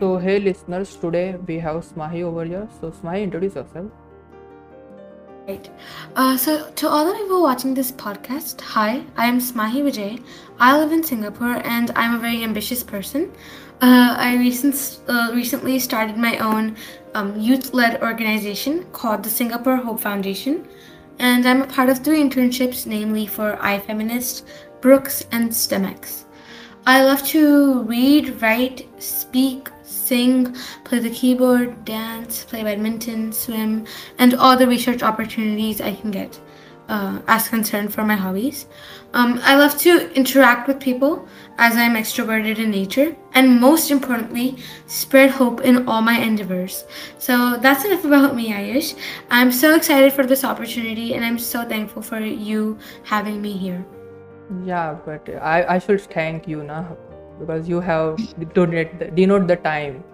So, 0.00 0.16
hey 0.16 0.38
listeners, 0.38 0.94
today 0.94 1.34
we 1.48 1.58
have 1.58 1.84
Smahi 1.84 2.22
over 2.22 2.44
here. 2.44 2.68
So, 2.80 2.92
Smahi, 2.92 3.24
introduce 3.24 3.56
yourself. 3.56 3.90
Right. 5.48 5.68
Uh, 6.14 6.36
so, 6.36 6.70
to 6.70 6.88
all 6.88 7.04
the 7.04 7.14
people 7.14 7.42
watching 7.42 7.74
this 7.74 7.90
podcast, 7.90 8.60
hi, 8.60 9.02
I 9.16 9.26
am 9.26 9.40
Smahi 9.40 9.82
Vijay. 9.82 10.22
I 10.60 10.78
live 10.78 10.92
in 10.92 11.02
Singapore 11.02 11.60
and 11.66 11.90
I'm 11.96 12.14
a 12.14 12.18
very 12.20 12.44
ambitious 12.44 12.84
person. 12.84 13.32
Uh, 13.82 14.14
I 14.16 14.36
recent, 14.36 15.00
uh, 15.08 15.32
recently 15.34 15.80
started 15.80 16.16
my 16.16 16.38
own 16.38 16.76
um, 17.14 17.40
youth 17.40 17.74
led 17.74 18.00
organization 18.00 18.84
called 18.92 19.24
the 19.24 19.30
Singapore 19.30 19.78
Hope 19.78 19.98
Foundation. 19.98 20.68
And 21.18 21.44
I'm 21.44 21.62
a 21.62 21.66
part 21.66 21.88
of 21.88 22.04
three 22.04 22.22
internships, 22.22 22.86
namely 22.86 23.26
for 23.26 23.56
iFeminist, 23.56 24.44
Brooks, 24.80 25.24
and 25.32 25.50
STEMX. 25.50 26.22
I 26.86 27.02
love 27.02 27.26
to 27.28 27.82
read, 27.82 28.40
write, 28.40 28.88
speak, 29.02 29.68
sing, 30.08 30.56
play 30.84 30.98
the 30.98 31.10
keyboard, 31.10 31.84
dance, 31.84 32.44
play 32.44 32.62
badminton, 32.62 33.32
swim, 33.32 33.86
and 34.18 34.34
all 34.34 34.56
the 34.56 34.66
research 34.66 35.02
opportunities 35.02 35.80
I 35.80 35.94
can 35.94 36.10
get 36.10 36.40
uh, 36.88 37.20
as 37.26 37.48
concerned 37.48 37.92
for 37.92 38.04
my 38.04 38.16
hobbies. 38.16 38.66
Um, 39.14 39.40
I 39.42 39.56
love 39.56 39.76
to 39.78 40.12
interact 40.14 40.68
with 40.68 40.80
people 40.80 41.26
as 41.58 41.76
I'm 41.76 41.94
extroverted 41.94 42.58
in 42.58 42.70
nature, 42.70 43.16
and 43.34 43.60
most 43.60 43.90
importantly, 43.90 44.56
spread 44.86 45.30
hope 45.30 45.60
in 45.60 45.88
all 45.88 46.02
my 46.02 46.18
endeavors. 46.18 46.84
So 47.18 47.56
that's 47.56 47.84
enough 47.84 48.04
about 48.04 48.34
me, 48.34 48.52
Ayush. 48.52 48.94
I'm 49.30 49.52
so 49.52 49.74
excited 49.74 50.12
for 50.12 50.24
this 50.24 50.44
opportunity, 50.44 51.14
and 51.14 51.24
I'm 51.24 51.38
so 51.38 51.64
thankful 51.64 52.02
for 52.02 52.20
you 52.20 52.78
having 53.04 53.40
me 53.40 53.52
here. 53.52 53.84
Yeah, 54.64 54.96
but 55.04 55.28
I, 55.42 55.76
I 55.76 55.78
should 55.78 56.00
thank 56.00 56.48
you 56.48 56.62
now 56.62 56.96
because 57.38 57.68
you 57.68 57.80
have 57.80 58.16
the, 58.38 59.10
denote 59.14 59.46
the 59.46 59.56
time. 59.56 60.04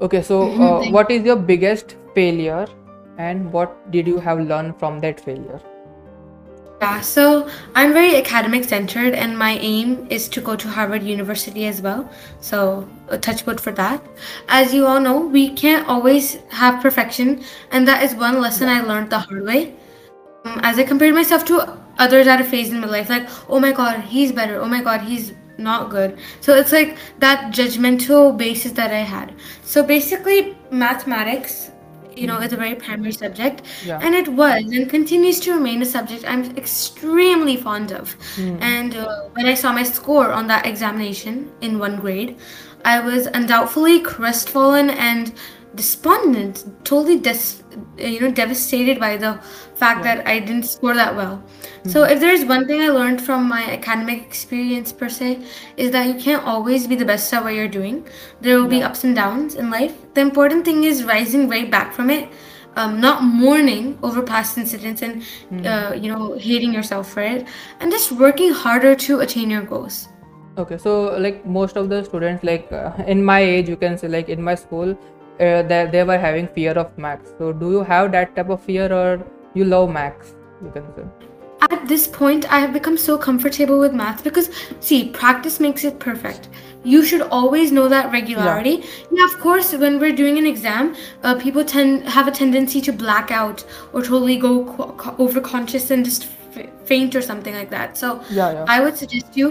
Okay, 0.00 0.22
so 0.22 0.50
uh, 0.62 0.90
what 0.90 1.10
is 1.10 1.24
your 1.24 1.36
biggest 1.36 1.96
failure 2.14 2.66
and 3.18 3.50
what 3.52 3.90
did 3.90 4.06
you 4.06 4.18
have 4.18 4.40
learned 4.40 4.78
from 4.78 5.00
that 5.00 5.20
failure? 5.20 5.60
Yeah, 6.82 7.00
so 7.00 7.48
I'm 7.74 7.94
very 7.94 8.16
academic 8.16 8.64
centered, 8.64 9.14
and 9.14 9.38
my 9.38 9.52
aim 9.52 10.06
is 10.10 10.28
to 10.28 10.42
go 10.42 10.56
to 10.56 10.68
Harvard 10.68 11.02
University 11.02 11.64
as 11.66 11.80
well. 11.80 12.06
So, 12.40 12.86
a 13.08 13.16
touch 13.16 13.46
wood 13.46 13.62
for 13.62 13.72
that. 13.72 14.02
As 14.48 14.74
you 14.74 14.86
all 14.86 15.00
know, 15.00 15.20
we 15.20 15.48
can't 15.54 15.88
always 15.88 16.34
have 16.50 16.82
perfection, 16.82 17.42
and 17.70 17.88
that 17.88 18.02
is 18.02 18.14
one 18.14 18.42
lesson 18.42 18.68
I 18.68 18.82
learned 18.82 19.08
the 19.08 19.20
hard 19.20 19.46
way. 19.46 19.74
Um, 20.44 20.60
as 20.62 20.78
I 20.78 20.84
compared 20.84 21.14
myself 21.14 21.46
to 21.46 21.78
others 21.98 22.26
at 22.26 22.42
a 22.42 22.44
phase 22.44 22.70
in 22.70 22.80
my 22.80 22.88
life, 22.88 23.08
like, 23.08 23.26
oh 23.48 23.58
my 23.58 23.72
god, 23.72 24.00
he's 24.00 24.30
better, 24.30 24.60
oh 24.60 24.68
my 24.68 24.82
god, 24.82 25.00
he's 25.00 25.32
not 25.58 25.90
good. 25.90 26.18
So, 26.40 26.54
it's 26.54 26.72
like 26.72 26.96
that 27.18 27.52
judgmental 27.52 28.36
basis 28.36 28.72
that 28.72 28.90
I 28.90 29.04
had. 29.14 29.34
So, 29.62 29.82
basically, 29.82 30.56
mathematics. 30.70 31.70
You 32.16 32.26
know, 32.26 32.40
is 32.40 32.54
a 32.54 32.56
very 32.56 32.74
primary 32.74 33.12
subject, 33.12 33.60
Yeah. 33.84 33.98
and 34.02 34.14
it 34.14 34.26
was 34.26 34.62
and 34.72 34.88
continues 34.88 35.38
to 35.40 35.52
remain 35.52 35.82
a 35.82 35.84
subject 35.84 36.24
I'm 36.26 36.56
extremely 36.56 37.58
fond 37.58 37.92
of. 37.92 38.16
Hmm. 38.36 38.56
And 38.62 38.96
uh, 38.96 39.24
when 39.34 39.44
I 39.44 39.52
saw 39.52 39.70
my 39.70 39.82
score 39.82 40.32
on 40.32 40.46
that 40.46 40.64
examination 40.64 41.52
in 41.60 41.78
one 41.78 41.96
grade, 42.00 42.38
I 42.86 43.00
was 43.00 43.26
undoubtedly 43.26 44.00
crestfallen 44.00 44.88
and 44.88 45.34
despondent, 45.76 46.64
totally 46.84 47.18
des- 47.18 47.62
you 47.98 48.20
know 48.20 48.30
devastated 48.30 48.98
by 48.98 49.16
the 49.16 49.32
fact 49.82 50.04
Yeah. 50.04 50.16
that 50.16 50.26
I 50.26 50.38
didn't 50.40 50.64
score 50.64 50.94
that 50.94 51.14
well. 51.14 51.42
So 51.86 52.02
if 52.04 52.20
there's 52.20 52.44
one 52.44 52.66
thing 52.66 52.80
I 52.82 52.88
learned 52.88 53.20
from 53.20 53.46
my 53.48 53.62
academic 53.74 54.22
experience 54.22 54.92
per 54.92 55.08
se 55.08 55.38
is 55.76 55.90
that 55.92 56.06
you 56.08 56.14
can't 56.14 56.44
always 56.54 56.86
be 56.86 56.96
the 56.96 57.04
best 57.12 57.32
at 57.34 57.44
what 57.44 57.54
you're 57.54 57.68
doing. 57.76 58.02
There 58.40 58.58
will 58.58 58.68
be 58.74 58.82
ups 58.82 59.04
and 59.04 59.14
downs 59.14 59.54
in 59.54 59.70
life. 59.70 59.94
The 60.14 60.22
important 60.22 60.64
thing 60.64 60.84
is 60.84 61.04
rising 61.04 61.48
right 61.54 61.70
back 61.70 61.92
from 62.00 62.10
it. 62.10 62.28
Um, 62.76 63.00
not 63.00 63.22
mourning 63.24 63.98
over 64.02 64.22
past 64.22 64.58
incidents 64.58 65.00
and 65.00 65.22
uh, 65.66 65.94
you 65.96 66.10
know 66.12 66.34
hating 66.48 66.74
yourself 66.74 67.10
for 67.10 67.22
it 67.22 67.46
and 67.80 67.90
just 67.90 68.12
working 68.12 68.52
harder 68.52 68.94
to 69.04 69.20
attain 69.20 69.48
your 69.48 69.62
goals 69.62 70.08
Okay, 70.58 70.78
so 70.78 70.92
like 71.24 71.44
most 71.44 71.76
of 71.76 71.88
the 71.90 72.02
students, 72.04 72.42
like 72.42 72.70
uh, 72.72 72.90
in 73.06 73.22
my 73.22 73.40
age, 73.40 73.68
you 73.68 73.76
can 73.76 73.98
say 73.98 74.08
like 74.08 74.30
in 74.30 74.42
my 74.42 74.54
school, 74.54 74.96
uh, 75.40 75.62
they, 75.62 75.88
they 75.92 76.02
were 76.04 76.18
having 76.18 76.48
fear 76.48 76.72
of 76.72 76.96
max. 76.98 77.30
So 77.38 77.52
do 77.52 77.70
you 77.70 77.82
have 77.82 78.12
that 78.12 78.34
type 78.36 78.48
of 78.50 78.62
fear 78.62 78.92
or 78.92 79.24
you 79.54 79.64
love 79.64 79.90
max? 79.90 80.34
You 80.62 80.70
can 80.70 80.84
say. 80.96 81.04
at 81.74 81.84
this 81.90 82.02
point 82.14 82.44
i 82.56 82.58
have 82.62 82.72
become 82.74 82.96
so 83.02 83.14
comfortable 83.26 83.78
with 83.84 83.94
math 84.00 84.18
because 84.24 84.48
see 84.88 84.98
practice 85.14 85.54
makes 85.64 85.84
it 85.88 85.94
perfect 86.04 86.48
you 86.94 87.00
should 87.12 87.22
always 87.36 87.72
know 87.78 87.84
that 87.92 88.10
regularity 88.16 88.74
yeah, 89.18 89.24
of 89.28 89.36
course 89.44 89.70
when 89.84 89.96
we're 90.02 90.14
doing 90.20 90.36
an 90.42 90.46
exam 90.50 90.90
uh, 91.22 91.34
people 91.44 91.64
tend 91.72 92.04
have 92.16 92.28
a 92.32 92.34
tendency 92.40 92.82
to 92.88 92.92
black 93.04 93.32
out 93.38 93.64
or 93.94 94.02
totally 94.10 94.36
go 94.44 94.52
co- 94.74 94.92
co- 95.04 95.16
overconscious 95.26 95.90
and 95.96 96.04
just 96.10 96.28
f- 96.58 96.68
faint 96.92 97.16
or 97.20 97.24
something 97.30 97.54
like 97.62 97.70
that 97.78 97.96
so 98.04 98.12
Yeah, 98.40 98.52
yeah. 98.58 98.64
i 98.76 98.78
would 98.86 98.96
suggest 99.04 99.42
you 99.44 99.50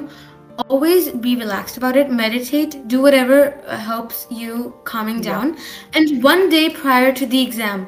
always 0.58 1.10
be 1.10 1.36
relaxed 1.36 1.78
about 1.78 1.96
it 1.96 2.10
meditate 2.10 2.88
do 2.88 3.02
whatever 3.02 3.60
uh, 3.68 3.78
helps 3.78 4.28
you 4.30 4.74
calming 4.84 5.18
Yeah. 5.24 5.32
down 5.32 5.58
and 5.94 6.24
one 6.24 6.50
day 6.50 6.70
prior 6.70 7.12
to 7.14 7.26
the 7.26 7.42
exam 7.42 7.88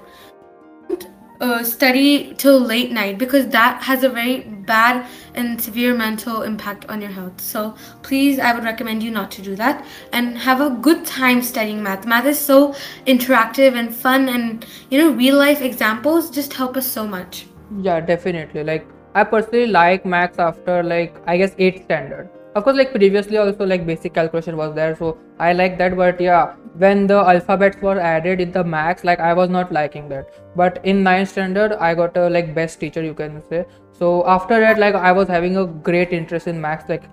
uh, 1.39 1.63
study 1.63 2.33
till 2.37 2.59
late 2.59 2.91
night 2.91 3.17
because 3.17 3.47
that 3.49 3.81
has 3.83 4.03
a 4.03 4.09
very 4.09 4.39
bad 4.41 5.05
and 5.35 5.61
severe 5.61 5.93
mental 5.93 6.41
impact 6.41 6.85
on 6.89 7.01
your 7.01 7.11
health. 7.11 7.39
So 7.39 7.75
please, 8.01 8.39
I 8.39 8.53
would 8.53 8.63
recommend 8.63 9.03
you 9.03 9.11
not 9.11 9.29
to 9.31 9.41
do 9.41 9.55
that 9.55 9.85
and 10.13 10.37
have 10.37 10.61
a 10.61 10.69
good 10.71 11.05
time 11.05 11.41
studying 11.41 11.83
math. 11.83 12.05
Math 12.07 12.25
is 12.25 12.39
so 12.39 12.73
interactive 13.05 13.75
and 13.75 13.93
fun, 13.93 14.29
and 14.29 14.65
you 14.89 14.97
know, 14.97 15.11
real 15.11 15.37
life 15.37 15.61
examples 15.61 16.31
just 16.31 16.53
help 16.53 16.75
us 16.75 16.87
so 16.87 17.07
much. 17.07 17.45
Yeah, 17.81 17.99
definitely. 17.99 18.63
Like 18.63 18.87
I 19.13 19.23
personally 19.23 19.67
like 19.67 20.05
max 20.05 20.39
after 20.39 20.81
like 20.81 21.15
I 21.27 21.37
guess 21.37 21.53
8th 21.55 21.83
standard. 21.83 22.29
Of 22.57 22.63
course, 22.65 22.77
like 22.77 22.93
previously 22.93 23.37
also 23.37 23.65
like 23.71 23.85
basic 23.87 24.13
calculation 24.13 24.57
was 24.57 24.73
there, 24.75 24.95
so 24.99 25.17
I 25.47 25.53
like 25.53 25.77
that. 25.81 25.95
But 25.97 26.21
yeah, 26.27 26.53
when 26.85 27.05
the 27.11 27.17
alphabets 27.33 27.81
were 27.87 27.99
added 28.11 28.41
in 28.45 28.51
the 28.51 28.63
max, 28.63 29.03
like 29.09 29.19
I 29.19 29.33
was 29.39 29.49
not 29.57 29.71
liking 29.77 30.07
that. 30.13 30.31
But 30.61 30.79
in 30.83 31.03
9th 31.03 31.27
standard, 31.35 31.73
I 31.89 31.93
got 31.99 32.17
a 32.23 32.29
like 32.37 32.55
best 32.55 32.79
teacher 32.85 33.03
you 33.09 33.13
can 33.19 33.43
say. 33.49 33.65
So 33.99 34.09
after 34.37 34.59
that, 34.65 34.79
like 34.85 34.95
I 34.95 35.11
was 35.11 35.27
having 35.27 35.57
a 35.57 35.65
great 35.91 36.13
interest 36.21 36.47
in 36.47 36.59
max. 36.65 36.89
Like 36.89 37.03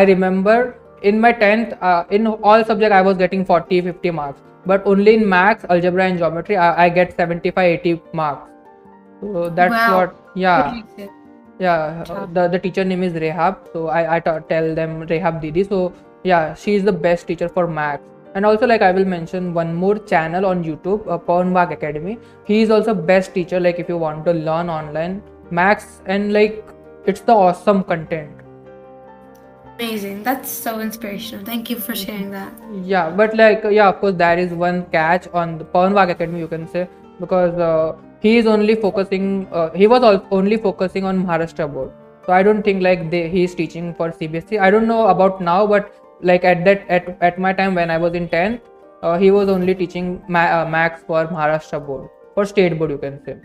I 0.00 0.04
remember 0.04 0.56
in 1.02 1.20
my 1.20 1.32
10th, 1.32 1.76
uh, 1.82 2.04
in 2.10 2.26
all 2.26 2.64
subject 2.64 2.92
I 2.92 3.02
was 3.02 3.18
getting 3.18 3.44
40, 3.44 3.80
50 3.90 4.10
marks. 4.22 4.40
But 4.66 4.86
only 4.86 5.14
in 5.16 5.28
max, 5.28 5.64
algebra 5.68 6.04
and 6.06 6.18
geometry, 6.18 6.56
I, 6.56 6.86
I 6.86 6.88
get 6.88 7.14
75, 7.14 7.58
80 7.58 8.00
marks. 8.14 8.50
So 9.20 9.50
that's 9.50 9.72
Wow. 9.72 9.98
what, 9.98 10.16
yeah. 10.34 10.82
What 11.58 11.78
do 11.78 11.92
you 11.92 12.04
say? 12.04 12.14
Yeah, 12.14 12.26
the, 12.32 12.48
the 12.48 12.58
teacher 12.58 12.84
name 12.84 13.02
is 13.02 13.14
Rehab. 13.14 13.68
So 13.72 13.88
I, 13.88 14.16
I 14.16 14.20
tell 14.20 14.74
them 14.74 15.00
Rehab 15.00 15.40
Didi. 15.40 15.64
So 15.64 15.92
yeah, 16.22 16.54
she 16.54 16.74
is 16.74 16.84
the 16.84 16.92
best 16.92 17.26
teacher 17.26 17.48
for 17.48 17.66
maths. 17.66 18.02
And 18.34 18.44
also 18.44 18.66
like 18.66 18.82
I 18.82 18.90
will 18.90 19.04
mention 19.04 19.54
one 19.54 19.74
more 19.74 19.98
channel 19.98 20.46
on 20.46 20.64
YouTube, 20.64 21.06
uh, 21.06 21.18
Pawan 21.18 21.52
Wag 21.52 21.70
Academy. 21.70 22.18
He 22.44 22.62
is 22.62 22.70
also 22.70 22.94
best 22.94 23.32
teacher. 23.32 23.60
Like 23.60 23.78
if 23.78 23.88
you 23.88 23.96
want 23.96 24.24
to 24.24 24.32
learn 24.32 24.68
online 24.68 25.22
maths 25.50 26.00
and 26.06 26.32
like 26.32 26.64
it's 27.06 27.20
the 27.20 27.32
awesome 27.32 27.84
content. 27.84 28.32
Amazing. 29.78 30.22
That's 30.22 30.48
so 30.48 30.80
inspirational. 30.80 31.44
Thank 31.44 31.70
you 31.70 31.76
for 31.78 31.94
sharing 31.94 32.30
that. 32.30 32.52
Yeah, 32.82 33.10
but 33.10 33.36
like 33.36 33.64
yeah, 33.70 33.88
of 33.88 34.00
course 34.00 34.14
there 34.16 34.38
is 34.38 34.52
one 34.52 34.86
catch 34.86 35.28
on 35.28 35.58
the 35.58 35.64
Pawan 35.64 35.92
Wag 35.92 36.10
Academy 36.10 36.40
you 36.40 36.48
can 36.48 36.66
say 36.68 36.88
because 37.20 37.58
uh, 37.58 37.96
he 38.24 38.36
is 38.38 38.46
only 38.46 38.74
focusing. 38.86 39.28
Uh, 39.52 39.70
he 39.82 39.86
was 39.86 40.04
only 40.40 40.56
focusing 40.56 41.04
on 41.12 41.24
Maharashtra 41.24 41.72
board. 41.72 41.90
So 42.26 42.32
I 42.32 42.42
don't 42.42 42.62
think 42.62 42.82
like 42.82 43.10
they, 43.10 43.28
he 43.28 43.44
is 43.44 43.54
teaching 43.54 43.94
for 43.94 44.10
CBSE. 44.10 44.58
I 44.58 44.70
don't 44.70 44.88
know 44.88 45.08
about 45.08 45.40
now, 45.40 45.66
but 45.66 45.92
like 46.22 46.44
at 46.44 46.64
that 46.64 46.86
at, 46.88 47.16
at 47.20 47.38
my 47.38 47.52
time 47.52 47.74
when 47.74 47.90
I 47.90 47.98
was 47.98 48.14
in 48.14 48.28
10th, 48.28 48.60
uh, 49.02 49.18
he 49.18 49.30
was 49.30 49.48
only 49.48 49.74
teaching 49.74 50.22
ma- 50.28 50.52
uh, 50.60 50.68
max 50.76 51.02
for 51.06 51.26
Maharashtra 51.26 51.86
board 51.86 52.08
for 52.34 52.46
state 52.46 52.78
board 52.78 52.90
you 52.96 52.98
can 52.98 53.22
say. 53.24 53.36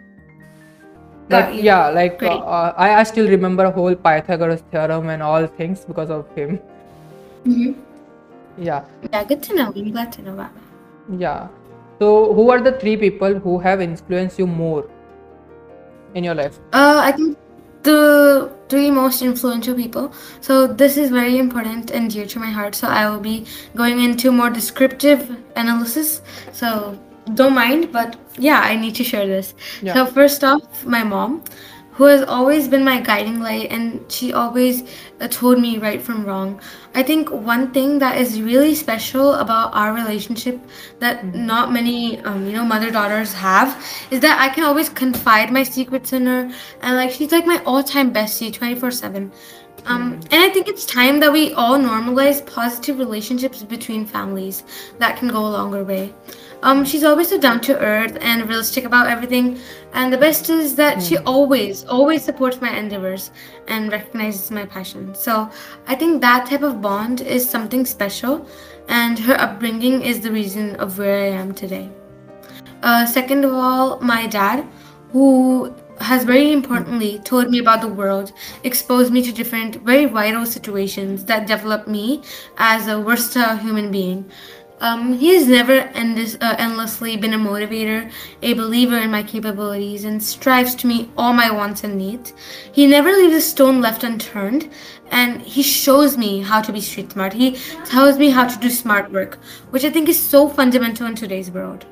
Got 1.30 1.51
But 1.51 1.63
yeah, 1.63 1.89
like 1.89 2.24
uh, 2.24 2.38
uh, 2.38 2.74
I, 2.77 2.95
I 3.01 3.04
still 3.04 3.27
remember 3.27 3.69
whole 3.69 3.95
Pythagoras 3.95 4.63
theorem 4.71 5.09
and 5.09 5.21
all 5.21 5.45
things 5.45 5.86
because 5.86 6.09
of 6.09 6.25
him. 6.36 6.59
hmm 7.44 7.71
Yeah. 8.57 8.86
Yeah, 9.13 9.24
good 9.25 9.44
to 9.44 9.56
know. 9.56 9.74
I'm 9.75 9.92
glad 9.92 10.12
to 10.13 10.21
know 10.21 10.36
that. 10.38 10.51
Yeah. 11.18 11.48
So, 12.00 12.34
who 12.34 12.50
are 12.50 12.62
the 12.62 12.72
three 12.72 12.96
people 12.98 13.36
who 13.36 13.60
have 13.60 13.81
influenced 13.81 14.40
you 14.40 14.48
more 14.48 14.90
in 16.13 16.24
your 16.24 16.36
life? 16.36 16.60
Uh, 16.74 17.01
I 17.04 17.12
think 17.12 17.38
the 17.84 18.51
three 18.69 18.92
most 18.92 19.22
influential 19.22 19.75
people. 19.75 20.13
So 20.42 20.68
this 20.68 20.98
is 20.98 21.10
very 21.10 21.38
important 21.38 21.92
and 21.92 22.12
dear 22.12 22.25
to 22.28 22.40
my 22.40 22.50
heart. 22.50 22.75
So 22.75 22.88
I 22.88 23.10
will 23.10 23.19
be 23.19 23.46
going 23.75 24.01
into 24.01 24.31
more 24.31 24.50
descriptive 24.50 25.38
analysis. 25.56 26.22
So 26.51 27.00
don't 27.34 27.54
mind, 27.54 27.92
but 27.92 28.18
yeah, 28.38 28.60
I 28.60 28.75
need 28.75 28.95
to 28.95 29.04
share 29.04 29.25
this. 29.28 29.54
Yeah. 29.81 29.94
So 29.94 30.06
first 30.06 30.44
off, 30.44 30.86
my 30.86 31.04
mom, 31.04 31.44
who 32.00 32.06
has 32.06 32.22
always 32.24 32.69
been 32.72 32.84
my 32.86 33.01
guiding 33.01 33.42
light, 33.42 33.69
and 33.69 34.10
she 34.10 34.31
always 34.31 34.84
uh, 35.19 35.28
told 35.28 35.60
me 35.60 35.78
right 35.80 36.01
from 36.01 36.24
wrong. 36.25 36.62
I 36.96 37.04
think 37.04 37.30
one 37.30 37.74
thing 37.74 38.00
that 38.00 38.18
is 38.18 38.42
really 38.42 38.74
special 38.74 39.34
about 39.34 39.75
our 39.75 39.92
relationship 39.94 40.62
that 41.00 41.25
not 41.36 41.74
many, 41.74 42.22
um, 42.22 42.46
you 42.46 42.54
know, 42.54 42.63
mother 42.63 42.90
daughters 42.90 43.34
have 43.34 43.75
is 44.12 44.22
that 44.22 44.40
I 44.40 44.48
can 44.48 44.63
always 44.63 44.88
confide 44.88 45.51
my 45.51 45.63
secrets 45.63 46.13
in 46.13 46.25
her, 46.25 46.50
and 46.81 46.96
like 46.96 47.12
she's 47.12 47.34
like 47.34 47.46
my 47.46 47.62
all-time 47.66 48.13
bestie, 48.13 48.54
twenty 48.54 48.75
four 48.75 48.92
seven. 48.92 49.34
Um, 49.86 50.20
and 50.31 50.42
I 50.42 50.50
think 50.50 50.68
it's 50.68 50.86
time 50.86 51.20
that 51.20 51.31
we 51.31 51.54
all 51.54 51.78
normalize 51.78 52.46
positive 52.46 53.00
relationships 53.00 53.64
between 53.64 54.06
families 54.06 54.64
that 55.00 55.18
can 55.18 55.30
go 55.30 55.40
a 55.40 55.50
longer 55.50 55.84
way. 55.84 56.14
Um, 56.62 56.84
she's 56.84 57.04
always 57.04 57.30
so 57.30 57.40
down 57.40 57.62
to 57.62 57.80
earth 57.80 58.18
and 58.20 58.48
realistic 58.48 58.84
about 58.84 59.08
everything. 59.08 59.60
And 59.94 60.12
the 60.12 60.18
best 60.18 60.50
is 60.50 60.76
that 60.76 61.02
she 61.02 61.18
always, 61.20 61.86
always 61.86 62.24
supports 62.24 62.60
my 62.60 62.76
endeavors 62.76 63.31
and 63.68 63.92
recognizes 63.92 64.52
my 64.52 64.66
passion. 64.66 65.16
So 65.16 65.50
I 65.88 65.96
think 65.96 66.22
that 66.22 66.48
type 66.50 66.62
of 66.62 66.81
bond 66.81 67.22
is 67.22 67.50
something 67.50 67.86
special, 67.86 68.46
and 68.90 69.18
her 69.20 69.36
upbringing 69.36 70.02
is 70.02 70.20
the 70.20 70.31
reason 70.31 70.76
of 70.76 70.98
where 70.98 71.24
I 71.24 71.36
am 71.36 71.54
today. 71.54 71.90
Uh, 72.84 73.06
second 73.06 73.46
of 73.46 73.54
all, 73.54 74.00
my 74.02 74.28
dad, 74.28 74.68
who 75.12 75.74
has 76.01 76.24
very 76.24 76.51
importantly 76.51 77.19
told 77.19 77.50
me 77.50 77.60
about 77.60 77.81
the 77.81 77.88
world, 77.88 78.31
exposed 78.63 79.12
me 79.12 79.22
to 79.24 79.31
different, 79.31 79.78
very 79.78 80.06
vital 80.06 80.46
situations 80.46 81.25
that 81.25 81.48
developed 81.48 81.88
me 81.88 82.22
as 82.57 82.88
a 82.88 83.01
versatile 83.01 83.57
human 83.57 83.92
being. 83.92 84.30
Um, 84.81 85.18
he 85.18 85.36
has 85.36 85.46
never 85.46 85.74
endless, 85.74 86.36
uh, 86.36 86.56
endlessly 86.57 87.18
been 87.18 87.34
a 87.34 87.38
motivator, 87.38 88.10
a 88.42 88.54
believer 88.54 88.98
in 88.98 89.12
my 89.12 89.24
capabilities, 89.24 90.06
and 90.06 90.24
strives 90.24 90.74
to 90.75 90.88
meet 90.88 91.10
all 91.18 91.34
my 91.34 91.51
wants 91.51 91.84
and 91.84 91.98
needs. 91.98 92.34
He 92.72 92.88
never 92.88 93.12
leaves 93.12 93.36
a 93.36 93.42
stone 93.42 93.81
left 93.81 94.06
unturned, 94.06 94.69
and 95.12 95.42
he 95.42 95.63
shows 95.63 96.18
me 96.18 96.42
how 96.42 96.62
to 96.62 96.72
be 96.72 96.80
street 96.80 97.12
smart. 97.12 97.34
He 97.34 97.57
tells 97.84 98.18
me 98.18 98.30
how 98.30 98.48
to 98.48 98.57
do 98.57 98.69
smart 98.69 99.12
work, 99.12 99.38
which 99.72 99.84
I 99.84 99.90
think 99.90 100.07
is 100.07 100.22
so 100.22 100.48
fundamental 100.48 101.07
in 101.07 101.16
today's 101.16 101.52
world. 101.52 101.86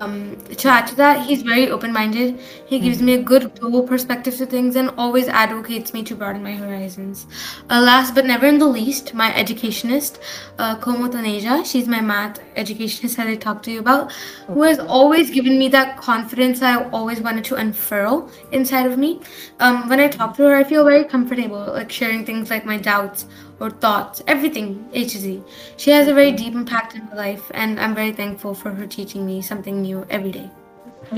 Um, 0.00 0.34
to 0.46 0.68
add 0.68 0.86
to 0.86 0.94
that, 0.96 1.26
he's 1.26 1.42
very 1.42 1.70
open 1.70 1.92
minded. 1.92 2.40
He 2.66 2.80
gives 2.80 3.02
me 3.02 3.14
a 3.14 3.22
good 3.22 3.54
global 3.60 3.82
perspective 3.82 4.34
to 4.38 4.46
things 4.46 4.74
and 4.76 4.88
always 4.96 5.28
advocates 5.28 5.92
me 5.92 6.02
to 6.04 6.14
broaden 6.14 6.42
my 6.42 6.52
horizons. 6.52 7.26
Uh, 7.68 7.82
last 7.82 8.14
but 8.14 8.24
never 8.24 8.46
in 8.46 8.58
the 8.58 8.66
least, 8.66 9.12
my 9.12 9.34
educationist, 9.34 10.18
uh, 10.58 10.76
Komal 10.76 11.10
Taneja, 11.10 11.66
she's 11.70 11.86
my 11.86 12.00
math 12.00 12.40
educationist 12.56 13.18
that 13.18 13.26
I 13.26 13.36
talked 13.36 13.66
to 13.66 13.72
you 13.72 13.80
about, 13.80 14.12
who 14.46 14.62
has 14.62 14.78
always 14.78 15.30
given 15.30 15.58
me 15.58 15.68
that 15.68 15.98
confidence 15.98 16.62
I 16.62 16.82
always 16.90 17.20
wanted 17.20 17.44
to 17.44 17.56
unfurl 17.56 18.30
inside 18.52 18.86
of 18.86 18.96
me. 18.96 19.20
Um, 19.58 19.86
when 19.90 20.00
I 20.00 20.08
talk 20.08 20.34
to 20.36 20.44
her, 20.44 20.54
I 20.54 20.64
feel 20.64 20.82
very 20.82 21.04
comfortable, 21.04 21.66
like 21.74 21.92
sharing 21.92 22.24
things 22.24 22.48
like 22.48 22.64
my 22.64 22.78
doubts 22.78 23.26
or 23.60 23.70
thoughts, 23.70 24.22
everything 24.26 24.88
A 24.92 25.04
to 25.04 25.18
Z. 25.18 25.42
She 25.76 25.90
has 25.90 26.08
a 26.08 26.14
very 26.14 26.32
deep 26.32 26.54
impact 26.54 26.94
in 26.94 27.06
my 27.06 27.14
life, 27.16 27.50
and 27.54 27.78
I'm 27.80 27.94
very 27.94 28.12
thankful 28.12 28.54
for 28.54 28.70
her 28.70 28.86
teaching 28.86 29.26
me 29.26 29.42
something 29.42 29.82
new 29.82 30.06
every 30.10 30.32
day. 30.40 30.48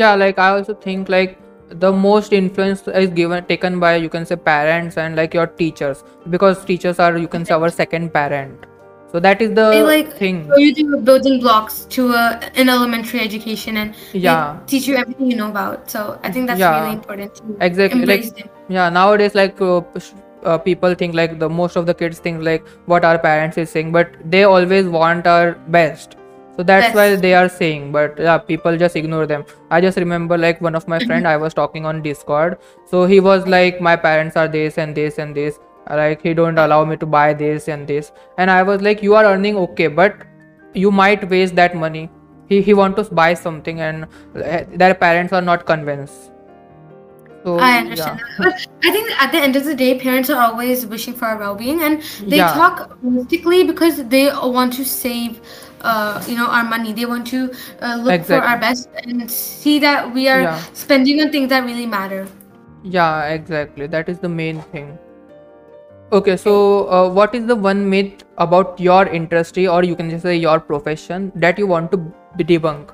yeah 0.00 0.14
like 0.20 0.38
i 0.42 0.48
also 0.50 0.74
think 0.82 1.08
like 1.14 1.32
the 1.84 1.90
most 1.92 2.32
influence 2.38 2.82
is 3.02 3.10
given 3.18 3.44
taken 3.50 3.78
by 3.84 3.90
you 4.04 4.08
can 4.14 4.26
say 4.30 4.36
parents 4.48 4.96
and 5.02 5.16
like 5.20 5.34
your 5.38 5.46
teachers 5.60 6.02
because 6.34 6.64
teachers 6.70 6.98
are 7.06 7.16
you 7.18 7.28
can 7.34 7.44
say 7.50 7.54
our 7.54 7.70
second 7.78 8.12
parent 8.16 8.66
so 9.12 9.20
that 9.20 9.42
is 9.46 9.50
the 9.58 9.64
They 9.70 9.82
like 9.82 10.12
thing 10.18 10.38
show 10.48 10.58
you 10.58 10.96
building 11.08 11.40
blocks 11.40 11.84
to 11.96 12.06
a, 12.12 12.22
an 12.62 12.68
elementary 12.74 13.20
education 13.20 13.76
and 13.82 13.94
Yeah. 14.12 14.58
teach 14.66 14.86
you 14.88 14.96
everything 14.96 15.30
you 15.30 15.36
know 15.36 15.48
about. 15.50 15.90
So 15.94 16.18
I 16.22 16.30
think 16.36 16.46
that's 16.46 16.60
Yeah. 16.60 16.78
really 16.80 16.94
important 16.94 17.42
exactly 17.60 18.06
like 18.12 18.24
yeah 18.70 18.88
nowadays 18.88 19.34
like 19.34 19.60
uh, 19.60 19.82
uh, 20.44 20.58
people 20.58 20.94
think 20.94 21.14
like 21.14 21.38
the 21.38 21.48
most 21.48 21.76
of 21.76 21.86
the 21.86 21.94
kids 21.94 22.18
think 22.18 22.42
like 22.42 22.66
what 22.86 23.04
our 23.04 23.18
parents 23.18 23.58
is 23.58 23.70
saying 23.70 23.92
but 23.92 24.10
they 24.24 24.44
always 24.44 24.86
want 24.86 25.26
our 25.26 25.52
best. 25.68 26.16
So 26.56 26.62
that's 26.62 26.94
why 26.94 27.16
they 27.16 27.34
are 27.34 27.48
saying 27.48 27.92
but 27.92 28.18
yeah 28.18 28.38
people 28.38 28.76
just 28.76 28.96
ignore 28.96 29.26
them. 29.26 29.44
I 29.70 29.80
just 29.80 29.98
remember 29.98 30.38
like 30.38 30.60
one 30.60 30.74
of 30.74 30.88
my 30.88 30.98
friend 31.06 31.26
i 31.26 31.36
was 31.36 31.54
talking 31.54 31.86
on 31.86 32.02
discord. 32.02 32.58
So 32.86 33.04
he 33.06 33.20
was 33.20 33.46
like 33.46 33.80
my 33.80 33.96
parents 33.96 34.36
are 34.36 34.48
this 34.48 34.78
and 34.78 34.94
this 34.94 35.18
and 35.18 35.34
this. 35.34 35.58
Like 35.90 36.22
he 36.22 36.34
don't 36.34 36.58
allow 36.58 36.84
me 36.84 36.96
to 36.96 37.06
buy 37.06 37.32
this 37.34 37.68
and 37.68 37.86
this. 37.86 38.12
And 38.38 38.50
i 38.50 38.62
was 38.62 38.82
like 38.82 39.02
you 39.02 39.14
are 39.14 39.24
earning 39.24 39.56
okay 39.68 39.86
but 39.86 40.26
you 40.74 40.90
might 40.90 41.28
waste 41.30 41.54
that 41.56 41.76
money. 41.76 42.10
He, 42.48 42.60
he 42.60 42.74
want 42.74 42.96
to 42.96 43.04
buy 43.04 43.32
something 43.32 43.80
and 43.80 44.04
uh, 44.36 44.64
their 44.74 44.94
parents 44.94 45.32
are 45.32 45.40
not 45.40 45.64
convinced 45.64 46.31
so 47.44 47.58
I 47.58 47.78
understand 47.78 48.18
that. 48.20 48.36
But 48.38 48.66
I 48.84 48.90
think 48.90 49.10
at 49.22 49.32
the 49.32 49.38
end 49.38 49.56
of 49.56 49.64
the 49.64 49.74
day, 49.74 49.98
parents 49.98 50.30
are 50.30 50.40
always 50.42 50.86
wishing 50.86 51.14
for 51.14 51.26
our 51.26 51.38
well-being, 51.38 51.82
and 51.82 52.02
they 52.28 52.38
Yeah. 52.38 52.54
talk 52.54 52.96
realistically 53.02 53.64
because 53.64 54.02
they 54.16 54.24
want 54.58 54.72
to 54.74 54.84
save, 54.84 55.40
uh, 55.82 56.22
you 56.26 56.36
know, 56.36 56.46
our 56.46 56.64
money. 56.64 56.92
They 56.92 57.06
want 57.06 57.26
to 57.28 57.50
uh, 57.80 57.96
look 57.96 58.24
for 58.24 58.42
our 58.50 58.58
best 58.58 58.88
and 59.04 59.30
see 59.30 59.78
that 59.80 60.12
we 60.12 60.28
are 60.28 60.42
Yeah. 60.42 60.58
spending 60.72 61.20
on 61.26 61.32
things 61.32 61.48
that 61.50 61.64
really 61.64 61.86
matter. 61.86 62.26
Yeah, 62.82 63.26
exactly. 63.38 63.86
That 63.86 64.08
is 64.08 64.18
the 64.18 64.28
main 64.28 64.62
thing. 64.72 64.98
Okay, 66.12 66.36
so 66.36 66.88
uh, 66.90 67.08
what 67.08 67.34
is 67.34 67.46
the 67.46 67.56
one 67.56 67.88
myth 67.88 68.24
about 68.38 68.78
your 68.78 69.06
industry, 69.06 69.66
or 69.66 69.82
you 69.82 69.96
can 69.96 70.10
just 70.10 70.22
say 70.22 70.36
your 70.36 70.58
profession, 70.60 71.32
that 71.36 71.58
you 71.58 71.66
want 71.66 71.90
to 71.92 71.98
debunk? 72.38 72.90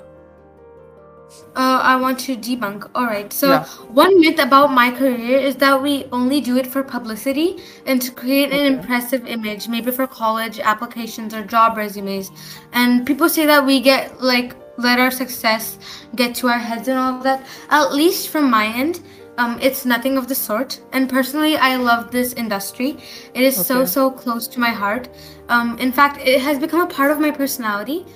Uh, 1.57 1.81
I 1.83 1.97
want 1.97 2.19
to 2.21 2.37
debunk. 2.37 2.89
All 2.95 3.05
right. 3.05 3.33
So 3.33 3.49
Yeah. 3.49 3.65
one 3.93 4.21
myth 4.21 4.39
about 4.39 4.73
my 4.73 4.91
career 4.91 5.39
is 5.39 5.57
that 5.57 5.83
we 5.83 6.05
only 6.13 6.41
do 6.41 6.57
it 6.57 6.67
for 6.67 6.83
publicity 6.83 7.57
and 7.87 8.01
to 8.01 8.11
create 8.11 8.51
an 8.53 8.61
Okay. 8.61 8.75
impressive 8.75 9.27
image, 9.27 9.69
maybe 9.69 9.91
for 9.91 10.07
college 10.07 10.61
applications 10.61 11.35
or 11.35 11.43
job 11.43 11.77
resumes. 11.77 12.31
And 12.73 13.05
people 13.05 13.29
say 13.29 13.45
that 13.47 13.67
we 13.67 13.81
get 13.81 14.23
like 14.23 14.55
let 14.79 15.01
our 15.01 15.11
success 15.11 15.77
get 16.15 16.35
to 16.37 16.49
our 16.49 16.59
heads 16.59 16.87
and 16.89 16.99
all 16.99 17.15
of 17.17 17.23
that. 17.25 17.43
At 17.69 17.93
least 17.93 18.29
from 18.29 18.49
my 18.49 18.67
end, 18.67 19.01
um, 19.37 19.59
it's 19.61 19.85
nothing 19.85 20.17
of 20.17 20.29
the 20.29 20.35
sort. 20.37 20.81
And 20.93 21.09
personally, 21.09 21.57
I 21.57 21.77
love 21.77 22.11
this 22.13 22.33
industry. 22.35 22.97
It 23.35 23.43
is 23.43 23.57
so 23.67 23.85
so 23.85 24.11
close 24.11 24.47
to 24.49 24.61
my 24.61 24.71
heart. 24.71 25.09
Um, 25.49 25.77
in 25.79 25.91
fact, 25.93 26.21
it 26.25 26.41
has 26.41 26.59
become 26.59 26.81
a 26.81 26.87
part 26.87 27.11
of 27.11 27.19
my 27.21 27.31
personality 27.33 28.07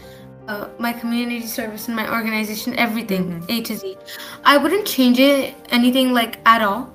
uh, 0.48 0.68
my 0.78 0.92
community 0.92 1.46
service 1.46 1.88
and 1.88 1.96
my 1.96 2.12
organization, 2.12 2.74
everything 2.78 3.44
A 3.48 3.62
to 3.62 3.76
Z. 3.76 3.96
I 4.44 4.56
wouldn't 4.56 4.86
change 4.86 5.18
it 5.18 5.54
anything 5.70 6.12
like 6.12 6.38
at 6.46 6.62
all 6.62 6.92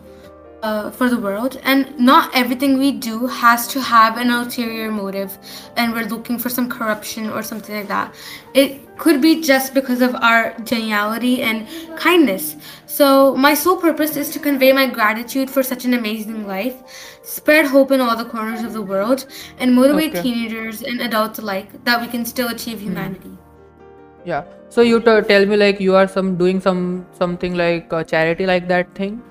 uh, 0.63 0.91
for 0.91 1.09
the 1.09 1.17
world. 1.17 1.59
And 1.63 1.97
not 1.99 2.35
everything 2.35 2.77
we 2.77 2.91
do 2.91 3.27
has 3.27 3.67
to 3.69 3.81
have 3.81 4.17
an 4.17 4.29
ulterior 4.29 4.91
motive 4.91 5.37
and 5.75 5.93
we're 5.93 6.05
looking 6.05 6.37
for 6.39 6.49
some 6.49 6.69
corruption 6.69 7.29
or 7.29 7.43
something 7.43 7.75
like 7.75 7.87
that. 7.87 8.13
It 8.53 8.97
could 8.97 9.21
be 9.21 9.41
just 9.41 9.73
because 9.73 10.01
of 10.01 10.15
our 10.15 10.57
geniality 10.61 11.43
and 11.43 11.67
kindness. 11.97 12.55
So, 12.85 13.35
my 13.35 13.53
sole 13.53 13.77
purpose 13.77 14.17
is 14.17 14.29
to 14.31 14.39
convey 14.39 14.71
my 14.73 14.87
gratitude 14.87 15.51
for 15.51 15.61
such 15.61 15.85
an 15.85 15.93
amazing 15.93 16.47
life, 16.47 16.75
spread 17.27 17.65
hope 17.65 17.91
in 17.91 18.01
all 18.01 18.15
the 18.15 18.25
corners 18.25 18.63
of 18.63 18.73
the 18.73 18.79
mm-hmm. 18.79 18.89
world, 18.89 19.25
and 19.59 19.75
motivate 19.75 20.11
Okay. 20.11 20.21
teenagers 20.23 20.81
and 20.81 21.01
adults 21.01 21.39
alike 21.39 21.73
that 21.83 22.01
we 22.01 22.07
can 22.07 22.25
still 22.25 22.49
achieve 22.49 22.77
mm-hmm. 22.77 22.87
humanity. 22.87 23.37
Yeah. 24.25 24.43
So 24.69 24.81
you 24.81 24.99
t- 24.99 25.21
tell 25.31 25.45
me 25.45 25.57
like 25.57 25.79
you 25.79 25.95
are 25.95 26.07
some 26.07 26.35
doing 26.37 26.61
some 26.61 27.05
something 27.19 27.55
like 27.55 27.93
a 27.99 28.03
charity 28.03 28.45
like 28.45 28.67
that 28.71 28.93
thing. 28.95 29.21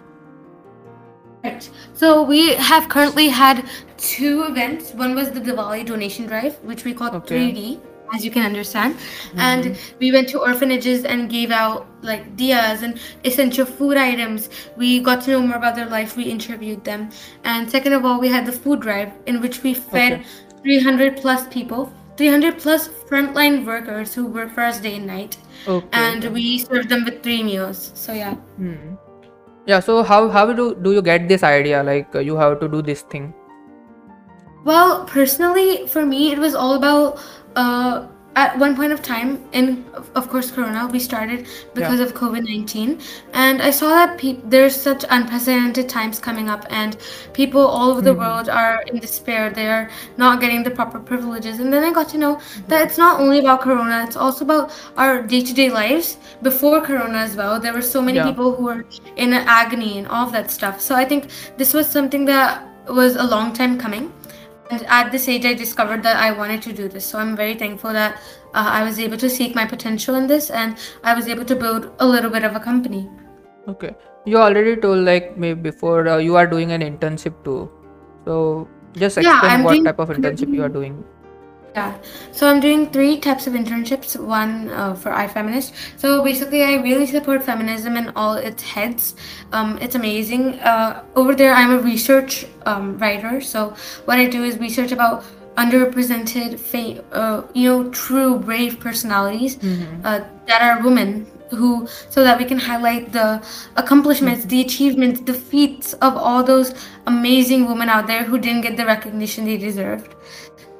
Right. 1.45 1.69
So 1.93 2.23
we 2.23 2.55
have 2.69 2.89
currently 2.95 3.29
had 3.29 3.65
two 3.97 4.45
events. 4.45 4.95
One 5.03 5.15
was 5.15 5.31
the 5.31 5.41
Diwali 5.41 5.85
donation 5.91 6.27
drive, 6.27 6.57
which 6.71 6.85
we 6.85 6.95
called 6.95 7.15
Okay. 7.21 7.53
3D, 7.53 7.81
as 8.15 8.25
you 8.25 8.31
can 8.31 8.45
understand. 8.45 8.97
And 9.37 9.79
we 10.01 10.13
went 10.13 10.29
to 10.31 10.41
orphanages 10.41 11.05
and 11.05 11.29
gave 11.31 11.51
out 11.51 11.87
like 12.03 12.37
diyas 12.37 12.83
and 12.83 12.99
essential 13.25 13.67
food 13.67 13.97
items. 13.97 14.49
We 14.77 15.01
got 15.01 15.23
to 15.23 15.31
know 15.33 15.43
more 15.43 15.57
about 15.57 15.75
their 15.75 15.87
life. 15.87 16.17
We 16.17 16.25
interviewed 16.25 16.85
them. 16.85 17.11
And 17.45 17.71
second 17.71 17.93
of 17.93 18.05
all, 18.05 18.21
we 18.21 18.29
had 18.29 18.47
the 18.47 18.53
food 18.53 18.81
drive 18.81 19.13
in 19.27 19.41
which 19.41 19.63
we 19.63 19.75
fed 19.75 20.13
Okay. 20.13 20.25
300 20.63 21.17
plus 21.17 21.47
people, 21.49 21.93
300 22.17 22.59
plus 22.59 22.89
frontline 22.89 23.65
workers 23.65 24.15
who 24.15 24.27
work 24.27 24.51
for 24.53 24.63
us 24.63 24.81
day 24.81 24.97
and 24.97 25.07
night. 25.07 25.37
Okay. 25.67 25.87
And 25.93 26.25
we 26.33 26.59
served 26.59 26.89
them 26.89 27.05
with 27.05 27.23
three 27.23 27.43
meals. 27.43 27.93
So 27.95 28.13
yeah. 28.13 28.35
Hmm. 28.35 28.95
Yeah. 29.67 29.81
So 29.81 30.03
how 30.03 30.29
how 30.29 30.53
do 30.53 30.75
do 30.75 30.93
you 30.93 31.03
get 31.03 31.29
this 31.29 31.43
idea? 31.43 31.83
Like 31.83 32.15
uh, 32.15 32.21
you 32.21 32.37
have 32.37 32.61
to 32.61 32.69
do 32.69 32.83
this 32.83 33.03
thing. 33.03 33.35
Well, 34.65 35.05
personally, 35.05 35.87
for 35.87 36.05
me, 36.05 36.33
it 36.33 36.39
was 36.39 36.55
all 36.55 36.75
about. 36.75 37.21
Uh, 37.57 38.07
at 38.37 38.59
one 38.59 38.77
point 38.77 38.93
of 38.93 39.01
time, 39.01 39.43
in 39.53 39.83
of 39.95 40.11
of 40.15 40.29
course 40.29 40.51
Corona, 40.51 40.87
we 40.95 40.99
started 40.99 41.47
because 41.73 42.01
of 42.01 42.13
COVID 42.13 42.45
nineteen, 42.47 43.01
and 43.33 43.63
I 43.63 43.71
saw 43.71 43.89
that 43.89 44.19
peop 44.19 44.43
there's 44.55 44.77
such 44.77 45.07
unprecedented 45.09 45.89
times 45.89 46.19
coming 46.27 46.51
up, 46.51 46.67
and 46.69 46.99
people 47.33 47.63
all 47.63 47.93
over 47.93 48.03
the 48.03 48.13
world 48.13 48.51
are 48.51 48.83
in 48.89 48.99
despair. 48.99 49.49
They 49.49 49.69
are 49.69 49.89
not 50.19 50.43
getting 50.43 50.63
the 50.65 50.71
proper 50.71 51.01
privileges, 51.01 51.61
and 51.61 51.73
then 51.73 51.83
I 51.83 51.95
got 51.95 52.11
to 52.11 52.19
know 52.19 52.39
that 52.69 52.87
it's 52.87 52.99
not 52.99 53.21
only 53.23 53.39
about 53.39 53.63
Corona; 53.63 54.05
it's 54.05 54.17
also 54.17 54.45
about 54.45 54.71
our 54.99 55.23
day-to-day 55.23 55.71
lives 55.71 56.19
before 56.43 56.83
Corona 56.83 57.25
as 57.31 57.37
well. 57.37 57.59
There 57.59 57.73
were 57.73 57.89
so 57.95 58.03
many 58.03 58.19
Yeah. 58.19 58.29
people 58.29 58.55
who 58.55 58.65
were 58.65 58.85
in 59.17 59.33
agony 59.33 59.97
and 59.97 60.07
all 60.09 60.27
of 60.27 60.33
that 60.33 60.51
stuff. 60.51 60.79
So 60.91 60.95
I 60.95 61.07
think 61.07 61.31
this 61.57 61.73
was 61.73 61.89
something 61.89 62.27
that 62.27 62.63
was 63.01 63.17
a 63.17 63.25
long 63.25 63.55
time 63.55 63.79
coming. 63.79 64.13
And 64.71 64.85
at 64.87 65.13
this 65.13 65.29
age, 65.29 65.45
I 65.45 65.55
discovered 65.55 66.03
that 66.03 66.17
I 66.17 66.33
wanted 66.33 66.63
to 66.63 66.73
do 66.73 66.89
this. 66.89 67.05
So 67.05 67.19
I'm 67.19 67.37
very 67.37 67.55
thankful 67.55 67.93
that 67.93 68.17
uh, 68.55 68.69
I 68.79 68.83
was 68.83 68.99
able 68.99 69.17
to 69.19 69.31
seek 69.31 69.55
my 69.55 69.65
potential 69.65 70.15
in 70.17 70.27
this 70.27 70.51
and 70.51 70.77
I 71.05 71.15
was 71.15 71.29
able 71.29 71.45
to 71.45 71.57
build 71.57 71.93
a 72.01 72.07
little 72.07 72.31
bit 72.31 72.45
of 72.45 72.57
a 72.57 72.61
company. 72.61 73.09
Okay. 73.69 73.95
You 74.25 74.39
already 74.39 74.77
told 74.77 75.05
like 75.05 75.37
maybe 75.37 75.61
before 75.61 76.09
uh, 76.09 76.17
you 76.19 76.37
are 76.37 76.47
doing 76.47 76.73
an 76.73 76.81
internship 76.81 77.45
too. 77.45 77.71
So 78.25 78.69
just 78.95 79.19
explain 79.19 79.39
I'm 79.43 79.63
what 79.63 79.73
doing 79.73 79.85
type 79.85 79.99
of 79.99 80.09
internship 80.09 80.53
you 80.53 80.65
are 80.65 80.69
doing. 80.69 81.05
Yeah, 81.77 81.95
so 82.33 82.49
I'm 82.49 82.61
doing 82.61 82.91
three 82.91 83.19
types 83.21 83.47
of 83.47 83.53
internships. 83.53 84.19
One 84.19 84.71
uh, 84.71 84.95
for 84.95 85.11
iFeminist. 85.11 85.73
So 85.99 86.25
basically, 86.25 86.63
I 86.65 86.77
really 86.77 87.07
support 87.07 87.43
feminism 87.43 87.99
in 87.99 88.09
all 88.17 88.33
its 88.35 88.63
heads. 88.63 89.15
Um, 89.53 89.77
it's 89.83 89.95
amazing. 89.95 90.59
Uh, 90.61 91.03
over 91.17 91.35
there, 91.35 91.53
I'm 91.53 91.73
a 91.73 91.79
research 91.79 92.47
um, 92.65 92.97
writer. 92.99 93.43
So 93.43 93.75
what 94.07 94.19
I 94.19 94.25
do 94.25 94.43
is 94.43 94.57
research 94.59 94.91
about 94.91 95.25
underrepresented, 95.59 96.59
fa- 96.59 97.05
uh, 97.13 97.43
you 97.53 97.69
know, 97.69 97.91
true 97.91 98.39
brave 98.39 98.81
personalities 98.81 99.59
uh, 100.05 100.25
that 100.47 100.63
are 100.63 100.83
women. 100.83 101.27
Who 101.51 101.87
so 102.11 102.25
that 102.25 102.39
we 102.41 102.45
can 102.45 102.59
highlight 102.59 103.13
the 103.13 103.41
accomplishments, 103.77 104.47
the 104.47 104.61
achievements, 104.63 105.21
the 105.21 105.33
feats 105.33 105.93
of 105.93 106.17
all 106.17 106.43
those 106.43 106.75
amazing 107.07 107.67
women 107.69 107.89
out 107.89 108.09
there 108.09 108.25
who 108.25 108.37
didn't 108.37 108.63
get 108.63 108.77
the 108.77 108.85
recognition 108.85 109.45
they 109.45 109.57
deserved. 109.57 110.13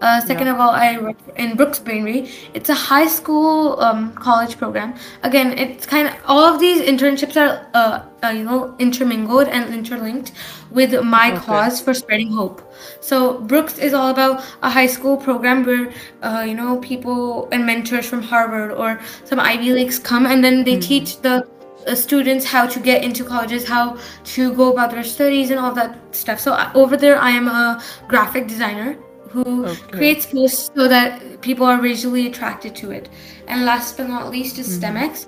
Uh, 0.01 0.21
second 0.21 0.47
Yeah. 0.47 0.55
of 0.55 0.61
all, 0.61 0.71
I 0.71 0.99
work 0.99 1.17
in 1.37 1.57
Brooks 1.57 1.79
Brainry. 1.79 2.29
It's 2.53 2.69
a 2.69 2.75
high 2.75 3.07
school 3.07 3.81
um, 3.81 4.13
college 4.13 4.59
program. 4.59 4.95
Again, 5.23 5.57
it's 5.59 5.87
kind 5.87 6.09
of 6.09 6.15
all 6.27 6.45
of 6.45 6.61
these 6.61 6.83
internships 6.83 7.37
are 7.37 7.67
uh, 7.73 8.01
uh, 8.23 8.29
you 8.29 8.45
know 8.45 8.75
intermingled 8.79 9.49
and 9.49 9.73
interlinked 9.73 10.33
with 10.71 10.93
my 11.03 11.33
Okay. 11.33 11.41
cause 11.47 11.81
for 11.81 11.95
spreading 11.95 12.31
hope. 12.31 12.61
So 13.01 13.39
Brooks 13.41 13.79
is 13.79 13.95
all 13.95 14.11
about 14.11 14.43
a 14.63 14.69
high 14.69 14.87
school 14.87 15.17
program 15.17 15.65
where 15.65 15.91
uh, 16.23 16.45
you 16.47 16.55
know 16.55 16.77
people 16.79 17.49
and 17.51 17.65
mentors 17.65 18.07
from 18.07 18.23
Harvard 18.23 18.73
or 18.73 19.01
some 19.25 19.41
Ivy 19.41 19.73
Leagues 19.73 19.99
come 19.99 20.27
and 20.27 20.45
then 20.45 20.63
they 20.65 20.79
teach 20.79 21.21
the 21.23 21.47
uh, 21.87 21.95
students 21.95 22.45
how 22.45 22.67
to 22.67 22.81
get 22.81 23.03
into 23.03 23.25
colleges, 23.25 23.67
how 23.67 23.97
to 24.25 24.53
go 24.55 24.73
about 24.73 24.91
their 24.91 25.05
studies 25.05 25.51
and 25.51 25.59
all 25.59 25.73
that 25.73 25.97
stuff. 26.15 26.39
So 26.39 26.53
uh, 26.53 26.71
over 26.75 26.97
there, 26.99 27.17
I 27.19 27.31
am 27.31 27.49
a 27.49 27.83
graphic 28.09 28.47
designer 28.47 28.97
who 29.37 29.67
Okay. 29.67 29.97
creates 29.97 30.27
posts 30.27 30.71
so 30.75 30.89
that 30.89 31.41
people 31.47 31.67
are 31.73 31.81
visually 31.81 32.27
attracted 32.27 32.75
to 32.83 32.91
it. 32.91 33.09
And 33.49 33.65
last 33.65 33.97
but 33.97 34.09
not 34.09 34.31
least 34.31 34.59
is 34.59 34.79
STEMX. 34.79 35.27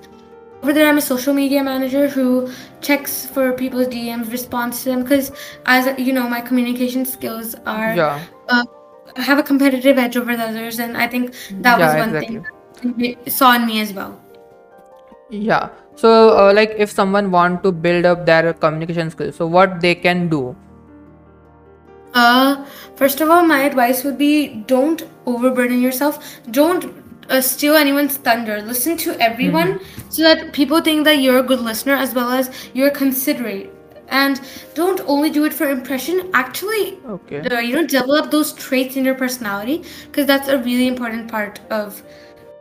Over 0.63 0.73
there, 0.73 0.89
I'm 0.89 0.99
a 0.99 1.05
social 1.09 1.35
media 1.35 1.63
manager 1.63 2.09
who 2.09 2.51
checks 2.81 3.27
for 3.27 3.53
people's 3.53 3.89
DMs, 3.89 4.33
responds 4.33 4.83
to 4.83 4.91
them, 4.91 5.03
because 5.03 5.31
as 5.67 5.91
you 5.99 6.13
know, 6.13 6.29
my 6.29 6.41
communication 6.41 7.05
skills 7.11 7.55
are 7.65 7.95
Yeah. 7.95 8.25
uh, 8.49 8.65
have 9.17 9.39
a 9.39 9.43
competitive 9.43 9.99
edge 9.99 10.17
over 10.17 10.37
the 10.37 10.45
others, 10.45 10.81
and 10.87 10.97
I 10.97 11.07
think 11.07 11.35
that 11.67 11.79
was 11.79 11.95
one 11.95 12.17
exactly. 12.17 12.41
thing 12.41 13.17
saw 13.27 13.55
in 13.55 13.67
me 13.67 13.81
as 13.81 13.93
well. 13.93 14.21
Yeah. 15.31 15.69
So 15.97 16.11
uh, 16.39 16.53
like 16.55 16.75
if 16.77 16.91
someone 16.91 17.31
want 17.31 17.63
to 17.63 17.73
build 17.73 18.07
up 18.07 18.27
their 18.27 18.53
communication 18.53 19.11
skills, 19.11 19.37
so 19.37 19.47
what 19.47 19.81
they 19.81 19.95
can 19.95 20.29
do? 20.29 20.57
Uh, 22.19 22.65
first 22.97 23.21
of 23.21 23.31
all, 23.31 23.45
my 23.45 23.61
advice 23.71 24.03
would 24.05 24.19
be 24.19 24.33
don't 24.75 25.03
overburden 25.27 25.81
yourself. 25.81 26.15
Don't 26.51 26.87
uh, 27.31 27.41
steal 27.41 27.77
anyone's 27.77 28.17
thunder. 28.17 28.61
Listen 28.63 28.97
to 29.05 29.17
everyone 29.21 29.81
so 30.09 30.23
that 30.23 30.53
people 30.53 30.81
think 30.81 31.05
that 31.05 31.19
you're 31.25 31.39
a 31.39 31.47
good 31.51 31.61
listener 31.61 31.95
as 31.95 32.15
well 32.15 32.31
as 32.31 32.51
you're 32.75 32.91
considerate. 32.91 33.71
And 34.09 34.41
don't 34.75 35.01
only 35.15 35.31
do 35.31 35.45
it 35.45 35.55
for 35.55 35.71
impression. 35.71 36.31
Actually, 36.43 36.87
Okay. 37.17 37.41
uh, 37.43 37.61
you 37.61 37.77
know, 37.77 37.87
develop 37.87 38.31
those 38.37 38.53
traits 38.65 38.97
in 38.97 39.05
your 39.05 39.15
personality 39.15 39.77
because 40.07 40.27
that's 40.27 40.49
a 40.49 40.59
really 40.59 40.87
important 40.89 41.29
part 41.31 41.61
of 41.71 42.03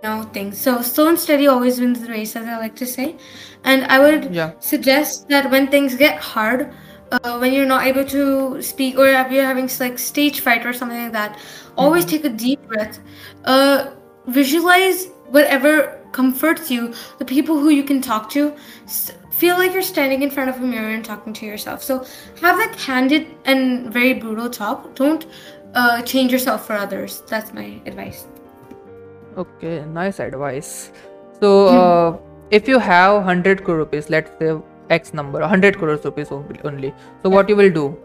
you 0.03 0.09
know 0.09 0.23
things. 0.37 0.57
So 0.65 0.81
slow 0.81 1.07
and 1.07 1.17
steady 1.27 1.47
always 1.47 1.79
wins 1.79 2.01
the 2.01 2.11
race, 2.17 2.35
as 2.35 2.45
I 2.55 2.57
like 2.65 2.75
to 2.83 2.85
say. 2.97 3.15
And 3.63 3.85
I 3.95 3.97
would 4.05 4.35
Yeah. 4.39 4.51
suggest 4.59 5.29
that 5.29 5.49
when 5.55 5.67
things 5.77 5.95
get 5.95 6.19
hard, 6.33 6.67
uh, 7.11 7.37
when 7.37 7.53
you're 7.53 7.65
not 7.65 7.85
able 7.85 8.05
to 8.05 8.61
speak 8.61 8.97
or 8.97 9.07
if 9.07 9.31
you're 9.31 9.43
having 9.43 9.69
like 9.79 9.97
stage 9.99 10.39
fright 10.41 10.65
or 10.65 10.73
something 10.73 11.03
like 11.03 11.13
that, 11.13 11.39
always 11.77 12.05
take 12.05 12.25
a 12.25 12.29
deep 12.29 12.61
breath. 12.67 12.99
Uh, 13.45 13.91
visualize 14.27 15.07
whatever 15.29 15.99
comforts 16.11 16.69
you, 16.71 16.93
the 17.19 17.25
people 17.25 17.59
who 17.59 17.69
you 17.69 17.83
can 17.83 18.01
talk 18.01 18.29
to. 18.31 18.53
S- 18.85 19.11
feel 19.31 19.57
like 19.57 19.71
you're 19.71 19.83
standing 19.83 20.23
in 20.23 20.31
front 20.31 20.49
of 20.49 20.57
a 20.57 20.65
mirror 20.65 20.89
and 20.89 21.05
talking 21.05 21.31
to 21.31 21.45
yourself. 21.45 21.83
So 21.83 21.99
have 22.41 22.57
that 22.57 22.75
candid 22.77 23.27
and 23.45 23.93
very 23.93 24.13
brutal 24.13 24.49
talk. 24.49 24.95
Don't 24.95 25.25
uh, 25.75 26.01
change 26.01 26.31
yourself 26.31 26.65
for 26.65 26.73
others. 26.73 27.21
That's 27.27 27.53
my 27.53 27.79
advice. 27.85 28.25
Okay. 29.37 29.85
Nice 29.85 30.19
advice. 30.19 30.91
So 31.39 31.67
uh, 31.67 32.17
if 32.51 32.67
you 32.67 32.79
have 32.79 33.15
100 33.17 33.63
crore 33.63 33.77
rupees, 33.77 34.09
let's 34.09 34.31
say 34.39 34.57
X 34.89 35.13
number, 35.13 35.39
100 35.39 35.77
crores 35.77 36.03
rupees 36.05 36.31
only-. 36.31 36.93
So 37.23 37.29
what 37.29 37.49
you 37.49 37.55
will 37.55 37.71
do? 37.71 37.97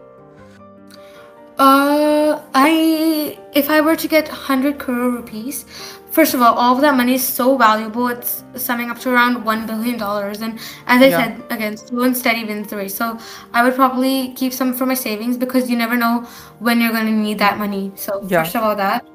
Uh, 1.59 2.41
I 2.55 3.37
if 3.53 3.69
I 3.69 3.79
were 3.81 3.95
to 3.95 4.07
get 4.07 4.27
hundred 4.27 4.79
crore 4.79 5.11
rupees, 5.11 5.65
first 6.11 6.33
of 6.33 6.41
all, 6.41 6.55
all 6.55 6.75
of 6.75 6.81
that 6.81 6.95
money 6.95 7.13
is 7.13 7.23
so 7.23 7.55
valuable. 7.57 8.07
It's 8.07 8.43
summing 8.55 8.89
up 8.89 8.97
to 9.01 9.11
around 9.11 9.45
one 9.45 9.67
billion 9.67 9.97
dollars. 9.99 10.41
And 10.41 10.57
as 10.87 11.01
I 11.03 11.09
Yeah. 11.09 11.17
said 11.19 11.43
again, 11.51 11.77
slow 11.77 12.03
and 12.03 12.17
steady 12.17 12.43
wins 12.43 12.69
the 12.69 12.77
race. 12.77 12.95
So 12.95 13.19
I 13.53 13.63
would 13.63 13.75
probably 13.75 14.33
keep 14.35 14.51
some 14.51 14.73
for 14.73 14.87
my 14.87 14.95
savings 14.95 15.37
because 15.37 15.69
you 15.69 15.77
never 15.77 15.95
know 15.95 16.25
when 16.59 16.81
you're 16.81 16.91
going 16.91 17.05
to 17.05 17.11
need 17.11 17.37
that 17.37 17.59
money. 17.59 17.91
So 17.95 18.21
Yeah. 18.27 18.41
first 18.43 18.55
of 18.55 18.63
all, 18.63 18.75
that. 18.75 19.05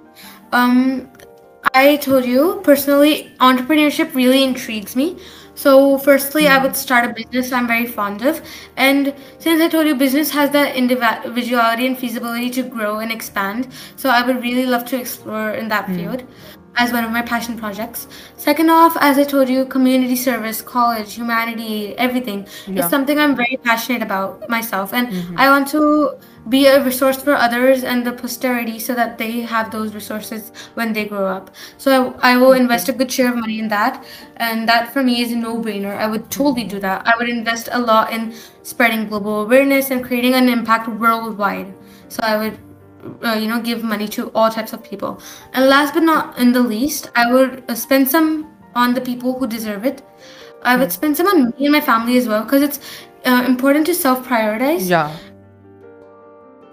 Um, 0.53 1.09
I 1.75 1.97
told 1.97 2.25
you 2.25 2.61
personally, 2.63 3.33
entrepreneurship 3.41 4.15
really 4.15 4.45
intrigues 4.45 4.95
me. 4.95 5.17
So, 5.59 5.99
firstly, 5.99 6.47
I 6.47 6.63
would 6.63 6.77
start 6.77 7.11
a 7.11 7.13
business 7.13 7.51
I'm 7.51 7.67
very 7.67 7.87
fond 7.87 8.23
of. 8.23 8.41
And 8.77 9.13
since 9.41 9.61
I 9.61 9.67
told 9.67 9.89
you, 9.89 9.97
business 9.97 10.31
has 10.31 10.51
that 10.51 10.77
individuality 10.77 11.85
and 11.85 11.99
feasibility 11.99 12.49
to 12.51 12.63
grow 12.63 13.01
and 13.01 13.11
expand. 13.11 13.67
So, 13.97 14.09
I 14.09 14.25
would 14.25 14.41
really 14.41 14.67
love 14.67 14.85
to 14.91 15.01
explore 15.01 15.51
in 15.51 15.67
that 15.67 15.87
hmm. 15.87 15.97
field 15.97 16.23
as 16.77 16.93
one 16.93 17.05
of 17.05 17.11
my 17.11 17.23
passion 17.23 17.59
projects. 17.59 18.07
Second 18.37 18.71
off, 18.71 18.97
as 19.01 19.19
I 19.19 19.25
told 19.25 19.49
you, 19.49 19.65
community 19.65 20.15
service, 20.15 20.63
college, 20.63 21.15
humanity, 21.15 21.99
everything 21.99 22.47
Yeah. 22.69 22.85
is 22.85 22.91
something 22.91 23.19
I'm 23.19 23.35
very 23.35 23.59
passionate 23.65 24.03
about 24.03 24.49
myself. 24.49 24.95
And 24.95 25.09
mm-hmm. 25.09 25.39
I 25.39 25.51
want 25.51 25.67
to 25.69 26.13
be 26.49 26.67
a 26.67 26.83
resource 26.85 27.23
for 27.23 27.35
others 27.35 27.85
and 27.85 28.07
the 28.07 28.13
posterity 28.13 28.79
so 28.79 28.95
that 28.95 29.19
they 29.19 29.41
have 29.41 29.71
those 29.71 29.95
resources 29.95 30.53
when 30.75 30.93
they 30.93 31.05
grow 31.05 31.27
up. 31.27 31.51
So 31.77 32.15
I, 32.21 32.33
I 32.33 32.37
will 32.37 32.53
invest 32.53 32.89
a 32.89 32.93
good 32.93 33.11
share 33.11 33.31
of 33.31 33.37
money 33.37 33.59
in 33.59 33.69
that. 33.69 34.05
And 34.37 34.69
that 34.69 34.93
for 34.93 35.03
me 35.03 35.21
is 35.23 35.33
a 35.33 35.37
no 35.37 35.57
brainer. 35.59 35.97
I 35.97 36.07
would 36.07 36.31
totally 36.31 36.65
do 36.65 36.79
that. 36.81 37.07
I 37.07 37.17
would 37.17 37.29
invest 37.29 37.69
a 37.73 37.79
lot 37.79 38.13
in 38.13 38.35
spreading 38.63 39.09
global 39.09 39.43
awareness 39.43 39.91
and 39.91 40.05
creating 40.05 40.35
an 40.35 40.49
impact 40.49 40.89
worldwide. 40.89 41.73
So 42.09 42.21
I 42.23 42.37
would 42.37 42.59
uh, 43.25 43.35
you 43.35 43.49
know 43.49 43.61
give 43.61 43.83
money 43.85 44.09
to 44.09 44.31
all 44.35 44.51
types 44.51 44.73
of 44.73 44.83
people 44.83 45.21
and 45.53 45.69
last 45.69 45.95
but 45.95 46.03
not 46.03 46.37
in 46.39 46.53
the 46.53 46.61
least 46.61 47.11
i 47.15 47.31
would 47.31 47.63
uh, 47.69 47.75
spend 47.75 48.09
some 48.09 48.53
on 48.75 48.93
the 48.95 49.01
people 49.01 49.39
who 49.39 49.47
deserve 49.47 49.85
it 49.85 50.03
i 50.63 50.77
would 50.77 50.91
spend 50.93 51.17
some 51.17 51.27
on 51.29 51.45
me 51.51 51.67
and 51.67 51.73
my 51.73 51.81
family 51.81 52.17
as 52.17 52.27
well 52.27 52.43
because 52.43 52.61
it's 52.63 52.81
uh, 53.25 53.45
important 53.47 53.87
to 53.87 53.95
self 53.95 54.27
prioritize 54.27 54.89
Yeah. 54.89 55.17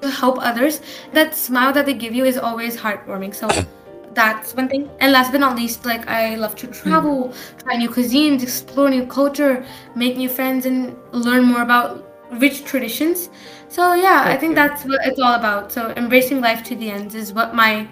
To 0.05 0.11
help 0.21 0.39
others 0.51 0.81
that 1.17 1.35
smile 1.35 1.73
that 1.73 1.85
they 1.85 1.97
give 2.05 2.15
you 2.19 2.25
is 2.31 2.37
always 2.37 2.77
heartwarming 2.85 3.35
so 3.41 3.49
that's 4.19 4.55
one 4.55 4.69
thing 4.69 4.89
and 5.01 5.11
last 5.11 5.31
but 5.31 5.41
not 5.45 5.55
least 5.57 5.85
like 5.85 6.07
i 6.07 6.35
love 6.35 6.55
to 6.55 6.67
travel 6.67 7.33
try 7.63 7.77
new 7.83 7.89
cuisines 7.89 8.43
explore 8.43 8.89
new 8.89 9.05
culture 9.05 9.53
make 9.95 10.15
new 10.23 10.29
friends 10.29 10.65
and 10.65 10.95
learn 11.11 11.43
more 11.43 11.61
about 11.61 12.03
rich 12.45 12.63
traditions 12.63 13.29
so 13.67 13.93
yeah 13.93 14.23
i 14.25 14.37
think 14.37 14.55
that's 14.55 14.85
what 14.85 15.05
it's 15.05 15.19
all 15.19 15.35
about 15.35 15.71
so 15.71 15.91
embracing 15.97 16.39
life 16.39 16.63
to 16.63 16.75
the 16.77 16.89
ends 16.89 17.13
is 17.23 17.33
what 17.33 17.53
my 17.53 17.87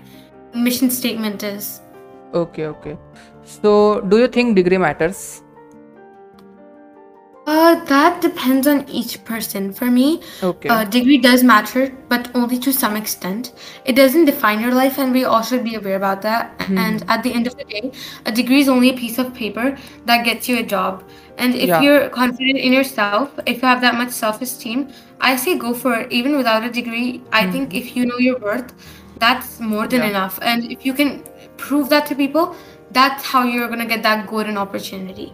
mission 0.53 0.89
statement 0.89 1.43
is 1.43 1.81
Okay. 2.33 2.65
Okay. 2.65 2.97
So 3.45 4.01
do 4.01 4.17
you 4.17 4.27
think 4.27 4.55
degree 4.55 4.77
matters? 4.77 5.43
Uh 7.53 7.75
that 7.91 8.21
depends 8.21 8.67
on 8.73 8.79
each 8.99 9.13
person 9.29 9.71
for 9.79 9.89
me 9.97 10.05
Okay. 10.49 10.69
Uh, 10.73 10.83
degree 10.95 11.17
does 11.23 11.43
matter, 11.43 11.81
but 12.11 12.27
only 12.41 12.57
to 12.65 12.71
some 12.77 12.95
extent. 12.99 13.49
It 13.85 13.95
doesn't 13.99 14.25
define 14.29 14.61
your 14.65 14.73
life, 14.77 14.97
and 15.03 15.13
we 15.17 15.23
all 15.31 15.41
should 15.49 15.63
be 15.65 15.73
aware 15.79 15.95
about 15.99 16.21
that. 16.25 16.65
And 16.83 17.03
at 17.15 17.23
the 17.27 17.33
end 17.39 17.47
of 17.51 17.55
the 17.61 17.65
day, 17.73 17.91
a 18.25 18.31
degree 18.39 18.61
is 18.65 18.69
only 18.75 18.89
a 18.91 18.95
piece 19.01 19.17
of 19.23 19.33
paper 19.39 19.65
that 20.11 20.23
gets 20.29 20.49
you 20.51 20.57
a 20.61 20.63
job. 20.73 21.03
And 21.37 21.55
if 21.65 21.69
Yeah. 21.73 21.81
you're 21.87 22.09
confident 22.17 22.63
in 22.69 22.77
yourself, 22.79 23.37
if 23.53 23.61
you 23.61 23.67
have 23.73 23.81
that 23.87 23.95
much 24.01 24.11
self 24.19 24.41
esteem, 24.47 24.85
I 25.31 25.35
say 25.45 25.57
go 25.65 25.73
for 25.83 25.93
it. 26.01 26.11
Even 26.21 26.37
without 26.41 26.67
a 26.69 26.71
degree, 26.79 27.07
I 27.41 27.45
think 27.55 27.77
if 27.83 27.93
you 27.97 28.05
know 28.11 28.19
your 28.29 28.39
worth, 28.49 28.73
that's 29.25 29.59
more 29.75 29.87
than 29.95 30.03
Yeah. 30.05 30.11
enough. 30.15 30.39
And 30.53 30.71
if 30.77 30.85
you 30.91 30.93
can 31.03 31.15
prove 31.67 31.89
that 31.95 32.11
to 32.13 32.19
people, 32.25 32.55
that's 33.01 33.31
how 33.35 33.43
you're 33.55 33.69
gonna 33.75 33.91
get 33.95 34.03
that 34.11 34.27
golden 34.35 34.57
opportunity. 34.67 35.31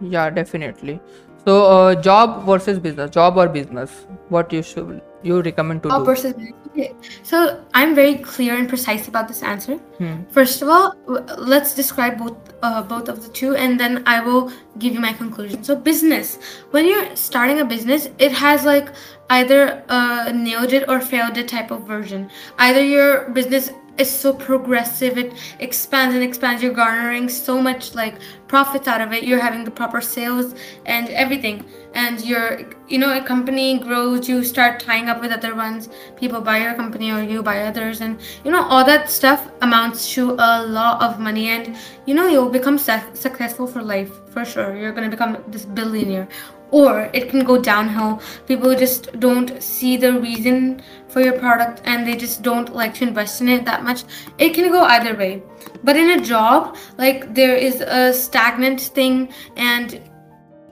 Yeah, 0.00 0.30
definitely. 0.30 1.00
So 1.46 1.64
uh, 1.64 1.94
job 1.94 2.44
versus 2.44 2.80
business, 2.80 3.10
job 3.10 3.36
or 3.36 3.48
business, 3.48 4.06
what 4.30 4.52
you 4.52 4.62
should 4.62 5.00
you 5.22 5.42
recommend 5.42 5.84
to 5.84 5.90
Job 5.90 6.00
do? 6.00 6.06
versus 6.06 6.32
business. 6.32 6.54
Okay. 6.70 6.92
So 7.22 7.62
I'm 7.72 7.94
very 7.94 8.16
clear 8.16 8.56
and 8.56 8.68
precise 8.68 9.06
about 9.06 9.28
this 9.28 9.44
answer. 9.44 9.76
Hmm. 9.98 10.24
First 10.30 10.60
of 10.62 10.68
all, 10.68 10.96
let's 11.38 11.72
describe 11.74 12.18
both 12.18 12.36
uh, 12.62 12.82
both 12.82 13.08
of 13.08 13.22
the 13.22 13.28
two, 13.28 13.54
and 13.54 13.78
then 13.78 14.02
I 14.06 14.20
will 14.20 14.52
give 14.80 14.92
you 14.92 15.00
my 15.00 15.12
conclusion. 15.12 15.62
So 15.62 15.76
business. 15.76 16.38
When 16.72 16.84
you're 16.84 17.14
starting 17.14 17.60
a 17.60 17.64
business, 17.64 18.08
it 18.18 18.32
has 18.32 18.64
like 18.64 18.90
either 19.30 19.84
a 19.88 20.32
nailed 20.32 20.72
it 20.72 20.88
or 20.88 21.00
failed 21.00 21.36
it 21.38 21.46
type 21.46 21.70
of 21.70 21.86
version. 21.86 22.28
Either 22.58 22.84
your 22.84 23.30
business 23.30 23.70
is 23.98 24.10
so 24.10 24.32
progressive, 24.32 25.18
it 25.18 25.32
expands 25.58 26.14
and 26.14 26.22
expands. 26.22 26.62
You're 26.62 26.72
garnering 26.72 27.28
so 27.28 27.60
much 27.60 27.94
like 27.94 28.16
profits 28.48 28.86
out 28.88 29.00
of 29.00 29.12
it. 29.12 29.24
You're 29.24 29.40
having 29.40 29.64
the 29.64 29.70
proper 29.70 30.00
sales 30.00 30.54
and 30.84 31.08
everything, 31.10 31.64
and 31.94 32.20
you're 32.24 32.60
you 32.88 32.98
know 32.98 33.16
a 33.16 33.22
company 33.22 33.78
grows. 33.78 34.28
You 34.28 34.44
start 34.44 34.80
tying 34.80 35.08
up 35.08 35.20
with 35.20 35.32
other 35.32 35.54
ones. 35.54 35.88
People 36.16 36.40
buy 36.40 36.58
your 36.58 36.74
company 36.74 37.10
or 37.10 37.22
you 37.22 37.42
buy 37.42 37.62
others, 37.62 38.00
and 38.00 38.20
you 38.44 38.50
know 38.50 38.62
all 38.64 38.84
that 38.84 39.10
stuff 39.10 39.48
amounts 39.62 40.12
to 40.14 40.32
a 40.38 40.66
lot 40.66 41.02
of 41.02 41.18
money. 41.18 41.48
And 41.48 41.76
you 42.06 42.14
know 42.14 42.26
you'll 42.26 42.50
become 42.50 42.78
su- 42.78 43.14
successful 43.14 43.66
for 43.66 43.82
life 43.82 44.12
for 44.30 44.44
sure. 44.44 44.76
You're 44.76 44.92
gonna 44.92 45.10
become 45.10 45.38
this 45.48 45.64
billionaire 45.64 46.28
or 46.70 47.10
it 47.12 47.28
can 47.28 47.44
go 47.44 47.60
downhill. 47.60 48.20
People 48.46 48.74
just 48.74 49.18
don't 49.20 49.62
see 49.62 49.96
the 49.96 50.12
reason 50.20 50.82
for 51.16 51.22
your 51.22 51.38
product 51.38 51.80
and 51.86 52.06
they 52.06 52.14
just 52.14 52.42
don't 52.42 52.74
like 52.74 52.92
to 52.92 53.02
invest 53.02 53.40
in 53.40 53.48
it 53.48 53.64
that 53.64 53.82
much. 53.82 54.04
It 54.36 54.52
can 54.52 54.70
go 54.70 54.82
either 54.82 55.16
way. 55.16 55.42
But 55.82 55.96
in 55.96 56.10
a 56.10 56.22
job, 56.22 56.76
like 56.98 57.34
there 57.34 57.56
is 57.56 57.80
a 57.80 58.12
stagnant 58.12 58.82
thing 58.82 59.32
and 59.56 59.98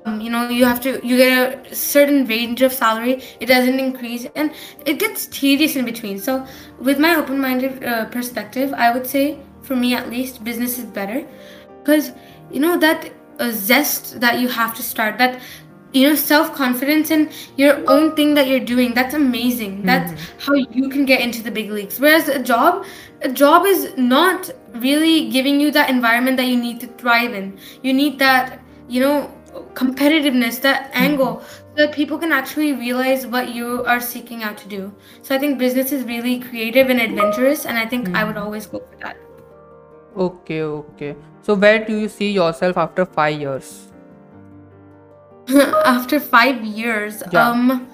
um, 0.05 0.21
you 0.21 0.29
know 0.29 0.51
you 0.51 0.67
have 0.67 0.83
to 0.83 1.01
you 1.03 1.17
get 1.17 1.73
a 1.73 1.75
certain 1.75 2.27
range 2.27 2.61
of 2.61 2.75
salary 2.75 3.23
it 3.41 3.47
doesn't 3.47 3.81
increase 3.81 4.27
and 4.35 4.53
it 4.85 4.99
gets 4.99 5.27
tedious 5.29 5.77
in 5.77 5.87
between 5.87 6.19
so 6.19 6.47
with 6.79 6.99
my 6.99 7.15
open-minded 7.15 7.83
uh, 7.83 8.05
perspective 8.17 8.75
i 8.75 8.91
would 8.93 9.07
say 9.07 9.39
for 9.63 9.75
me 9.75 9.95
at 9.95 10.11
least 10.11 10.45
business 10.45 10.79
is 10.79 10.85
better 10.85 11.27
because 11.79 12.13
you 12.51 12.61
know 12.61 12.77
that 12.77 13.11
uh, 13.41 13.51
zest 13.51 14.21
that 14.21 14.39
you 14.41 14.49
have 14.49 14.75
to 14.75 14.83
start 14.83 15.17
that 15.17 15.41
you 15.95 16.09
know 16.09 16.15
self-confidence 16.15 17.11
in 17.11 17.31
your 17.57 17.89
own 17.89 18.15
thing 18.17 18.35
that 18.35 18.49
you're 18.49 18.67
doing. 18.73 18.93
That's 18.95 19.15
amazing. 19.15 19.79
Hmm. 19.79 19.87
That's 19.87 20.13
how 20.45 20.55
you 20.55 20.89
can 20.89 21.05
get 21.05 21.21
into 21.21 21.43
the 21.43 21.51
big 21.51 21.71
leagues. 21.71 22.01
Whereas 22.01 22.29
a 22.29 22.43
job 22.43 22.85
a 23.23 23.29
job 23.31 23.65
is 23.65 23.97
not 23.97 24.51
really 24.87 25.31
giving 25.31 25.61
you 25.61 25.71
that 25.71 25.89
environment 25.89 26.37
that 26.37 26.47
you 26.47 26.57
need 26.57 26.81
to 26.81 26.89
thrive 27.03 27.33
in. 27.33 27.59
You 27.83 27.95
need 27.95 28.19
that 28.19 28.61
you 28.89 29.01
know 29.01 29.31
competitiveness 29.75 30.61
that 30.63 30.91
hmm. 30.91 31.05
angle 31.05 31.41
so 31.41 31.87
that 31.87 31.93
people 31.93 32.19
can 32.19 32.33
actually 32.33 32.73
realize 32.73 33.27
what 33.27 33.55
you 33.55 33.85
are 33.85 34.01
seeking 34.01 34.43
out 34.43 34.59
to 34.59 34.69
do. 34.69 34.93
So 35.23 35.35
i 35.35 35.39
think 35.39 35.59
business 35.59 35.93
is 35.93 36.05
really 36.05 36.41
creative 36.41 36.91
and 36.91 37.01
adventurous 37.01 37.65
and 37.67 37.79
i 37.79 37.87
think 37.87 38.09
i 38.09 38.21
hmm. 38.21 38.29
would 38.29 38.37
always 38.37 38.67
go 38.67 38.81
for 38.81 38.99
that. 39.05 39.17
Okay, 40.17 40.63
okay. 40.63 41.17
So 41.43 41.55
where 41.55 41.85
do 41.85 41.97
you 41.97 42.09
see 42.09 42.31
yourself 42.31 42.77
after 42.77 43.05
five 43.05 43.41
years? 43.41 43.94
after 45.85 46.21
five 46.21 46.65
years 46.65 47.23
Yeah. 47.33 47.49
um 47.51 47.89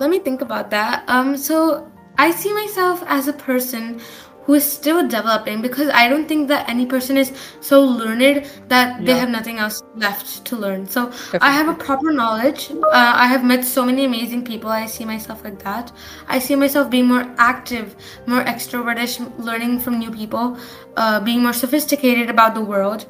let 0.00 0.10
me 0.10 0.20
think 0.20 0.40
about 0.42 0.70
that. 0.70 1.04
Um 1.08 1.36
so 1.36 1.90
i 2.18 2.30
see 2.30 2.52
myself 2.52 3.02
as 3.06 3.28
a 3.28 3.32
person 3.32 4.00
who 4.44 4.54
is 4.54 4.64
still 4.64 5.06
developing 5.06 5.60
because 5.60 5.88
i 6.00 6.08
don't 6.08 6.26
think 6.26 6.48
that 6.48 6.66
any 6.74 6.86
person 6.86 7.18
is 7.18 7.32
so 7.60 7.80
learned 7.84 8.46
that 8.68 9.04
they 9.04 9.12
Yeah. 9.12 9.18
have 9.18 9.28
nothing 9.28 9.58
else 9.58 9.82
left 9.94 10.44
to 10.46 10.56
learn. 10.56 10.86
So 10.88 11.10
i 11.42 11.50
have 11.50 11.68
a 11.68 11.74
proper 11.74 12.12
knowledge. 12.12 12.70
Uh, 12.72 13.12
i 13.24 13.26
have 13.26 13.44
met 13.44 13.64
so 13.64 13.84
many 13.84 14.04
amazing 14.06 14.44
people. 14.50 14.70
I 14.70 14.86
see 14.86 15.04
myself 15.04 15.44
like 15.44 15.58
that. 15.64 15.92
I 16.28 16.38
see 16.38 16.56
myself 16.64 16.88
being 16.96 17.06
more 17.14 17.26
active 17.36 17.94
more 18.26 18.42
extrovertish 18.54 19.20
learning 19.50 19.78
from 19.80 19.98
new 19.98 20.10
people 20.10 20.56
uh, 20.96 21.20
being 21.20 21.42
more 21.42 21.52
sophisticated 21.52 22.30
about 22.30 22.54
the 22.54 22.64
world 22.74 23.06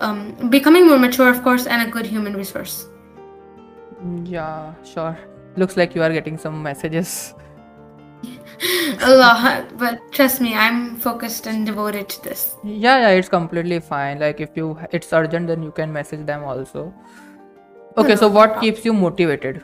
um, 0.00 0.32
becoming 0.50 0.86
more 0.86 0.98
mature 0.98 1.30
of 1.30 1.42
course 1.42 1.66
and 1.66 1.88
a 1.88 1.90
good 1.90 2.06
human 2.06 2.34
resource 2.36 2.86
Yeah, 4.24 4.74
sure. 4.84 5.18
Looks 5.56 5.76
like 5.76 5.94
you 5.94 6.02
are 6.02 6.12
getting 6.12 6.38
some 6.38 6.62
messages. 6.62 7.34
a 9.02 9.14
lot, 9.14 9.76
but 9.76 10.00
trust 10.12 10.40
me, 10.40 10.54
I'm 10.54 10.96
focused 10.96 11.46
and 11.46 11.66
devoted 11.66 12.08
to 12.08 12.22
this. 12.24 12.56
Yeah, 12.64 13.00
yeah, 13.00 13.08
it's 13.10 13.28
completely 13.28 13.80
fine. 13.80 14.20
Like 14.20 14.40
if 14.40 14.50
you 14.56 14.78
it's 14.92 15.12
urgent, 15.12 15.48
then 15.48 15.62
you 15.62 15.72
can 15.72 15.92
message 15.92 16.26
them 16.26 16.44
also. 16.44 16.92
Okay, 17.96 18.16
so 18.16 18.28
what 18.28 18.60
keeps 18.60 18.84
you 18.84 18.92
motivated? 18.92 19.62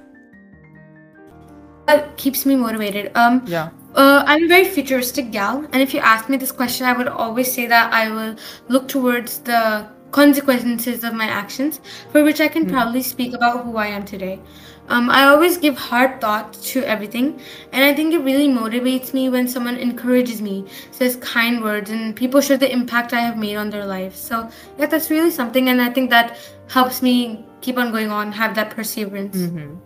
That 1.87 2.17
keeps 2.19 2.45
me 2.45 2.57
motivated. 2.57 3.11
Um, 3.15 3.43
Yeah. 3.47 3.71
uh, 3.95 4.23
I'm 4.27 4.45
a 4.45 4.49
very 4.49 4.65
futuristic 4.65 5.31
gal, 5.31 5.65
and 5.73 5.81
if 5.83 5.95
you 5.95 6.01
ask 6.01 6.29
me 6.29 6.37
this 6.37 6.53
question, 6.53 6.87
I 6.87 6.93
would 6.93 7.09
always 7.09 7.51
say 7.51 7.67
that 7.67 7.93
I 7.93 8.11
will 8.11 8.37
look 8.69 8.89
towards 8.89 9.39
the 9.39 9.87
consequences 10.11 11.05
of 11.05 11.15
my 11.15 11.27
actions, 11.27 11.81
for 12.11 12.25
which 12.25 12.41
I 12.41 12.49
can 12.49 12.69
proudly 12.69 13.03
speak 13.03 13.35
about 13.35 13.65
who 13.65 13.77
I 13.77 13.87
am 13.87 14.05
today. 14.05 14.41
Um, 14.89 15.11
I 15.11 15.25
always 15.25 15.59
give 15.59 15.77
hard 15.77 16.19
thought 16.21 16.55
to 16.55 16.83
everything, 16.85 17.41
and 17.73 17.85
I 17.85 17.93
think 17.93 18.15
it 18.15 18.21
really 18.21 18.49
motivates 18.49 19.13
me 19.13 19.29
when 19.29 19.47
someone 19.47 19.77
encourages 19.77 20.41
me, 20.41 20.65
says 20.93 21.17
kind 21.17 21.63
words, 21.63 21.91
and 21.91 22.17
people 22.17 22.41
show 22.41 22.57
the 22.57 22.73
impact 22.73 23.13
I 23.13 23.21
have 23.21 23.37
made 23.37 23.57
on 23.57 23.69
their 23.69 23.85
lives. 23.85 24.19
So, 24.19 24.49
yeah, 24.79 24.87
that's 24.87 25.11
really 25.11 25.31
something, 25.31 25.69
and 25.69 25.83
I 25.83 25.91
think 25.91 26.09
that 26.11 26.39
helps 26.69 27.03
me 27.03 27.45
keep 27.61 27.77
on 27.77 27.93
going 27.93 28.11
on, 28.11 28.33
have 28.33 28.55
that 28.55 28.71
perseverance. 28.71 29.37
Mm-hmm. 29.37 29.77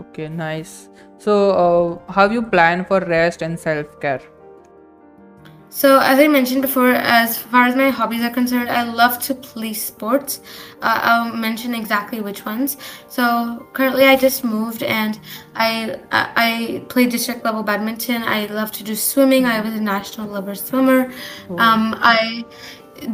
Okay, 0.00 0.28
nice. 0.28 0.88
So, 1.18 2.00
uh, 2.08 2.12
how 2.12 2.28
you 2.28 2.42
plan 2.42 2.84
for 2.84 3.00
rest 3.00 3.42
and 3.42 3.58
self 3.58 4.00
care? 4.00 4.20
So, 5.70 5.98
as 6.00 6.18
I 6.18 6.28
mentioned 6.28 6.62
before, 6.62 6.90
as 6.90 7.36
far 7.36 7.66
as 7.66 7.76
my 7.76 7.90
hobbies 7.90 8.22
are 8.22 8.30
concerned, 8.30 8.70
I 8.70 8.84
love 8.84 9.18
to 9.20 9.34
play 9.34 9.74
sports. 9.74 10.40
Uh, 10.80 11.00
I'll 11.02 11.34
mention 11.34 11.74
exactly 11.74 12.20
which 12.20 12.46
ones. 12.46 12.78
So, 13.08 13.68
currently, 13.74 14.04
I 14.04 14.16
just 14.16 14.44
moved 14.44 14.82
and 14.82 15.20
I 15.54 16.00
I 16.10 16.32
I 16.36 16.84
play 16.88 17.06
district 17.06 17.44
level 17.44 17.62
badminton. 17.62 18.22
I 18.22 18.46
love 18.46 18.72
to 18.72 18.84
do 18.84 18.96
swimming. 18.96 19.44
I 19.44 19.60
was 19.60 19.74
a 19.74 19.80
national 19.80 20.28
level 20.28 20.54
swimmer. 20.54 21.12
Um, 21.50 21.94
I 21.98 22.44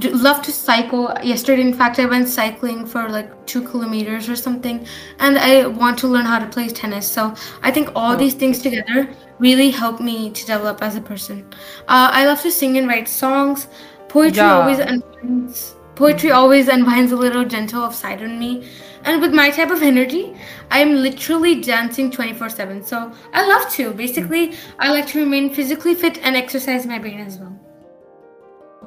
love 0.02 0.42
to 0.42 0.52
cycle. 0.52 1.12
Yesterday, 1.22 1.62
in 1.62 1.74
fact, 1.74 1.98
I 1.98 2.06
went 2.06 2.28
cycling 2.28 2.86
for 2.86 3.08
like 3.08 3.46
two 3.46 3.62
kilometers 3.62 4.28
or 4.28 4.36
something, 4.36 4.86
and 5.18 5.38
I 5.38 5.66
want 5.66 5.98
to 6.00 6.08
learn 6.08 6.24
how 6.24 6.38
to 6.38 6.46
play 6.46 6.68
tennis. 6.68 7.10
So 7.10 7.34
I 7.62 7.70
think 7.70 7.90
all 7.94 8.16
these 8.16 8.34
things 8.34 8.62
together 8.62 9.08
really 9.38 9.70
help 9.70 10.00
me 10.00 10.30
to 10.30 10.46
develop 10.46 10.82
as 10.82 10.96
a 10.96 11.00
person. 11.00 11.46
Uh, 11.88 12.10
I 12.12 12.26
love 12.26 12.40
to 12.42 12.50
sing 12.50 12.78
and 12.78 12.88
write 12.88 13.08
songs. 13.08 13.68
Poetry 14.08 14.38
Yeah. 14.38 14.60
always 14.60 14.78
unwinds. 14.78 15.74
Poetry 15.96 16.30
always 16.30 16.68
unwinds 16.68 17.12
a 17.12 17.16
little 17.16 17.44
gentle 17.44 17.82
of 17.82 17.94
side 17.94 18.22
on 18.22 18.38
me. 18.38 18.66
And 19.04 19.20
with 19.20 19.34
my 19.34 19.50
type 19.50 19.70
of 19.70 19.82
energy, 19.82 20.34
I'm 20.70 20.96
literally 20.96 21.60
dancing 21.60 22.10
24 22.10 22.48
7. 22.48 22.82
So 22.84 23.12
I 23.32 23.46
love 23.46 23.70
to. 23.72 23.92
Basically, 23.92 24.54
I 24.78 24.90
like 24.90 25.06
to 25.08 25.18
remain 25.18 25.52
physically 25.52 25.94
fit 25.94 26.18
and 26.22 26.36
exercise 26.36 26.86
my 26.86 26.98
brain 26.98 27.20
as 27.20 27.38
well. 27.38 27.54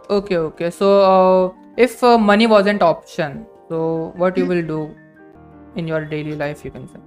Okay, 0.10 0.38
okay. 0.38 0.70
So, 0.70 1.02
uh, 1.02 1.54
if 1.76 2.04
uh, 2.04 2.18
money 2.18 2.48
wasn't 2.48 2.82
option, 2.82 3.46
so 3.68 4.14
what 4.16 4.38
you 4.38 4.46
will 4.46 4.62
do 4.62 4.96
in 5.76 5.88
your 5.88 6.06
daily 6.06 6.36
life? 6.36 6.64
You 6.64 6.72
can 6.72 6.88
say. 6.88 7.00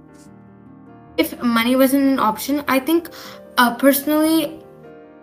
if 1.17 1.41
money 1.41 1.75
wasn't 1.75 2.03
an 2.03 2.19
option, 2.19 2.63
I 2.67 2.79
think 2.79 3.09
uh, 3.57 3.75
personally, 3.75 4.59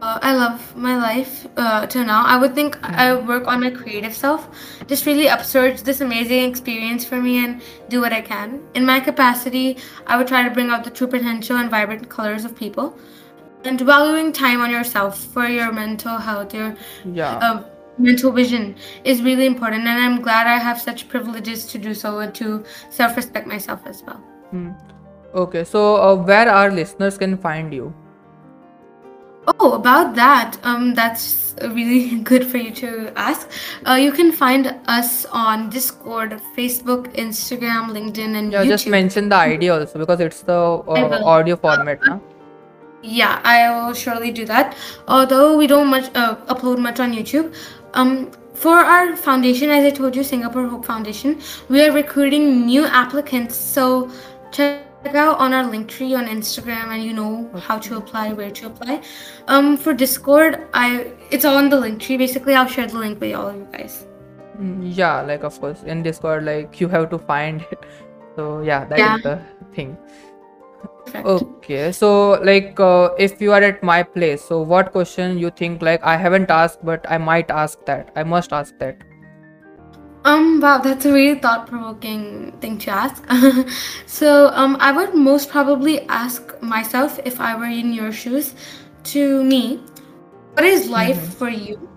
uh, 0.01 0.19
I 0.23 0.35
love 0.35 0.77
my 0.77 0.97
life 0.97 1.47
uh, 1.57 1.87
till 1.87 2.05
now. 2.05 2.25
I 2.25 2.37
would 2.37 2.55
think 2.55 2.79
I 2.83 3.15
would 3.15 3.27
work 3.27 3.47
on 3.47 3.61
my 3.61 3.71
creative 3.71 4.15
self, 4.15 4.49
just 4.87 5.07
really 5.07 5.29
upsurge 5.29 5.83
this 5.83 6.01
amazing 6.01 6.49
experience 6.49 7.05
for 7.05 7.21
me 7.21 7.45
and 7.45 7.63
do 7.89 8.01
what 8.01 8.13
I 8.13 8.21
can. 8.21 8.63
In 8.75 8.87
my 8.87 9.01
capacity, 9.01 9.79
I 10.07 10.17
would 10.17 10.29
try 10.29 10.43
to 10.43 10.51
bring 10.51 10.71
out 10.71 10.85
the 10.85 10.91
true 10.91 11.09
potential 11.09 11.57
and 11.57 11.71
vibrant 11.71 12.09
colors 12.09 12.45
of 12.45 12.55
people. 12.55 12.97
And 13.65 13.81
valuing 13.81 14.33
time 14.33 14.61
on 14.61 14.71
yourself 14.71 15.19
for 15.19 15.47
your 15.47 15.73
mental 15.73 16.17
health, 16.17 16.55
your 16.55 16.75
Yeah. 17.05 17.39
uh, 17.39 17.63
mental 17.99 18.31
vision 18.33 18.77
is 19.05 19.23
really 19.23 19.47
important. 19.47 19.87
And 19.87 19.99
I'm 20.01 20.21
glad 20.23 20.47
I 20.47 20.59
have 20.59 20.81
such 20.81 21.09
privileges 21.09 21.67
to 21.73 21.79
do 21.79 21.95
so 21.95 22.21
and 22.21 22.35
to 22.37 22.65
self 22.91 23.17
respect 23.17 23.47
myself 23.47 23.81
as 23.87 24.03
well. 24.07 24.21
Hmm. 24.51 24.71
Okay, 25.35 25.65
so 25.65 25.97
uh, 25.97 26.15
where 26.15 26.49
our 26.49 26.71
listeners 26.71 27.19
can 27.19 27.37
find 27.37 27.75
you? 27.75 27.93
Oh, 29.61 29.73
about 29.73 30.15
that, 30.15 30.57
um, 30.63 30.95
that's 30.95 31.55
really 31.63 32.19
good 32.31 32.47
for 32.47 32.59
you 32.59 32.71
to 32.71 33.13
ask. 33.17 33.49
Uh, 33.87 33.95
you 33.95 34.13
can 34.13 34.31
find 34.31 34.75
us 34.87 35.25
on 35.27 35.69
Discord, 35.71 36.41
Facebook, 36.57 37.13
Instagram, 37.17 37.91
LinkedIn, 37.91 38.37
and 38.37 38.53
Yeah, 38.53 38.65
YouTube. 38.65 38.69
just 38.69 38.87
mention 38.87 39.29
the 39.29 39.37
ID 39.37 39.69
also 39.71 39.99
because 39.99 40.21
it's 40.21 40.43
the 40.43 40.53
uh, 40.53 41.21
audio 41.25 41.57
format, 41.57 41.99
na? 42.07 42.19
Yeah, 43.03 43.41
I 43.45 43.71
will 43.71 43.95
surely 43.95 44.31
do 44.33 44.45
that. 44.47 44.77
Although 45.07 45.57
we 45.57 45.67
don't 45.67 45.87
much 45.89 46.11
uh, 46.15 46.37
upload 46.47 46.79
much 46.79 46.99
on 47.01 47.13
YouTube. 47.13 47.55
Um, 47.95 48.31
for 48.55 48.77
our 48.79 49.15
foundation, 49.17 49.71
as 49.71 49.85
I 49.85 49.91
told 49.91 50.17
you, 50.17 50.25
Singapore 50.25 50.67
Hope 50.67 50.85
Foundation, 50.85 51.41
we 51.69 51.81
are 51.87 51.93
recruiting 51.93 52.67
new 52.67 52.85
applicants. 52.87 53.55
So 53.57 54.11
check 54.51 55.15
out 55.15 55.39
on 55.39 55.55
our 55.55 55.65
link 55.65 55.87
tree 55.89 56.15
on 56.15 56.27
Instagram 56.27 56.89
and 56.93 57.05
you 57.05 57.13
know 57.13 57.49
how 57.61 57.79
to 57.79 57.97
apply, 57.99 58.33
where 58.33 58.51
to 58.51 58.67
apply. 58.67 59.01
Um, 59.47 59.77
for 59.77 59.95
Discord, 59.95 60.67
I 60.75 61.13
it's 61.31 61.45
on 61.45 61.69
the 61.71 61.79
link 61.79 62.01
tree. 62.01 62.17
Basically, 62.17 62.55
I'll 62.55 62.67
share 62.67 62.89
the 62.89 62.99
link 62.99 63.21
with 63.21 63.35
all 63.37 63.49
of 63.49 63.57
you 63.57 63.69
guys. 63.73 64.05
Mm, 64.59 64.97
yeah 64.97 65.21
like 65.23 65.45
of 65.45 65.61
course 65.61 65.85
in 65.85 66.03
discord 66.03 66.45
like 66.45 66.81
you 66.81 66.89
have 66.89 67.11
to 67.11 67.19
find 67.19 67.61
it 67.71 67.79
so 68.35 68.61
yeah 68.61 68.85
that 68.87 68.99
is 68.99 69.05
Yeah. 69.05 69.19
the 69.23 69.41
thing. 69.73 69.97
Okay 71.15 71.93
so 71.93 72.33
like 72.43 72.79
uh, 72.81 73.11
if 73.19 73.41
you 73.41 73.53
are 73.53 73.63
at 73.63 73.83
my 73.83 74.03
place 74.03 74.43
so 74.45 74.61
what 74.61 74.93
question 74.93 75.39
you 75.39 75.51
think 75.51 75.83
like 75.83 76.03
i 76.03 76.17
haven't 76.17 76.51
asked 76.51 76.85
but 76.85 77.05
i 77.11 77.19
might 77.19 77.51
ask 77.51 77.85
that 77.85 78.11
i 78.17 78.23
must 78.23 78.53
ask 78.53 78.79
that 78.79 79.09
Um, 80.29 80.61
wow, 80.61 80.79
that's 80.79 81.07
a 81.07 81.13
really 81.13 81.39
thought-provoking 81.39 82.53
thing 82.61 82.77
to 82.79 82.91
ask. 82.91 83.25
so, 84.07 84.49
um, 84.49 84.77
I 84.79 84.91
would 84.93 85.15
most 85.15 85.49
probably 85.49 86.01
ask 86.09 86.61
myself 86.61 87.19
if 87.25 87.41
I 87.41 87.55
were 87.55 87.71
in 87.71 87.93
your 87.93 88.13
shoes 88.13 88.55
to 89.05 89.43
me, 89.45 89.81
what 90.55 90.67
is 90.67 90.91
life 90.91 91.37
for 91.37 91.49
you? 91.49 91.89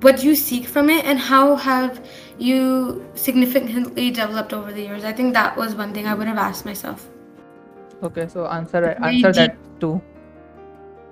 What 0.00 0.18
do 0.18 0.26
you 0.26 0.34
seek 0.34 0.66
from 0.66 0.90
it, 0.90 1.04
and 1.04 1.18
how 1.18 1.54
have 1.54 2.04
you 2.36 3.08
significantly 3.14 4.10
developed 4.10 4.52
over 4.52 4.72
the 4.72 4.82
years? 4.82 5.04
I 5.04 5.12
think 5.12 5.32
that 5.34 5.56
was 5.56 5.74
one 5.74 5.94
thing 5.94 6.06
I 6.06 6.14
would 6.14 6.26
have 6.26 6.38
asked 6.38 6.66
myself. 6.66 7.08
Okay 8.02 8.28
so 8.28 8.46
answer 8.46 8.96
answer 9.02 9.32
that 9.32 9.56
too 9.80 10.00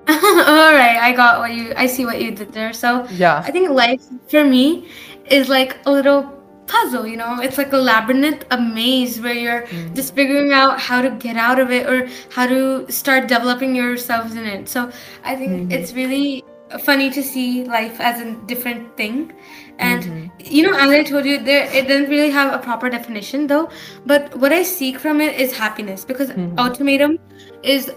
All 0.10 0.72
right, 0.72 0.96
I 0.98 1.12
got 1.12 1.38
what 1.38 1.52
you. 1.54 1.72
I 1.76 1.86
see 1.86 2.04
what 2.04 2.20
you 2.20 2.32
did 2.32 2.52
there. 2.52 2.72
So, 2.72 3.06
yeah 3.12 3.44
I 3.46 3.52
think 3.52 3.68
life 3.68 4.02
for 4.28 4.42
me 4.42 4.88
is 5.26 5.48
like 5.48 5.76
a 5.86 5.90
little 5.92 6.40
puzzle, 6.66 7.06
you 7.06 7.16
know? 7.16 7.40
It's 7.40 7.58
like 7.58 7.72
a 7.72 7.76
labyrinth, 7.76 8.44
a 8.50 8.60
maze 8.60 9.20
where 9.20 9.34
you're 9.34 9.62
mm. 9.62 9.94
just 9.94 10.14
figuring 10.14 10.52
out 10.52 10.80
how 10.80 11.02
to 11.02 11.10
get 11.10 11.36
out 11.36 11.58
of 11.58 11.70
it 11.70 11.86
or 11.86 12.08
how 12.30 12.46
to 12.46 12.90
start 12.90 13.28
developing 13.28 13.74
yourselves 13.74 14.34
in 14.34 14.46
it. 14.46 14.68
So 14.68 14.90
I 15.24 15.36
think 15.36 15.52
mm-hmm. 15.52 15.72
it's 15.72 15.92
really 15.92 16.44
funny 16.78 17.10
to 17.10 17.22
see 17.22 17.64
life 17.64 18.00
as 18.00 18.20
a 18.20 18.34
different 18.46 18.96
thing. 18.96 19.32
And 19.78 20.02
mm-hmm. 20.02 20.54
you 20.54 20.62
know, 20.62 20.76
as 20.76 20.90
I 20.90 21.02
told 21.02 21.24
you, 21.24 21.38
there 21.38 21.64
it 21.74 21.88
doesn't 21.88 22.10
really 22.10 22.30
have 22.30 22.52
a 22.52 22.58
proper 22.58 22.90
definition 22.90 23.46
though. 23.46 23.70
But 24.06 24.36
what 24.36 24.52
I 24.52 24.62
seek 24.62 24.98
from 24.98 25.20
it 25.20 25.40
is 25.40 25.56
happiness 25.56 26.04
because 26.04 26.30
mm-hmm. 26.30 26.58
ultimatum 26.58 27.18
is 27.62 27.90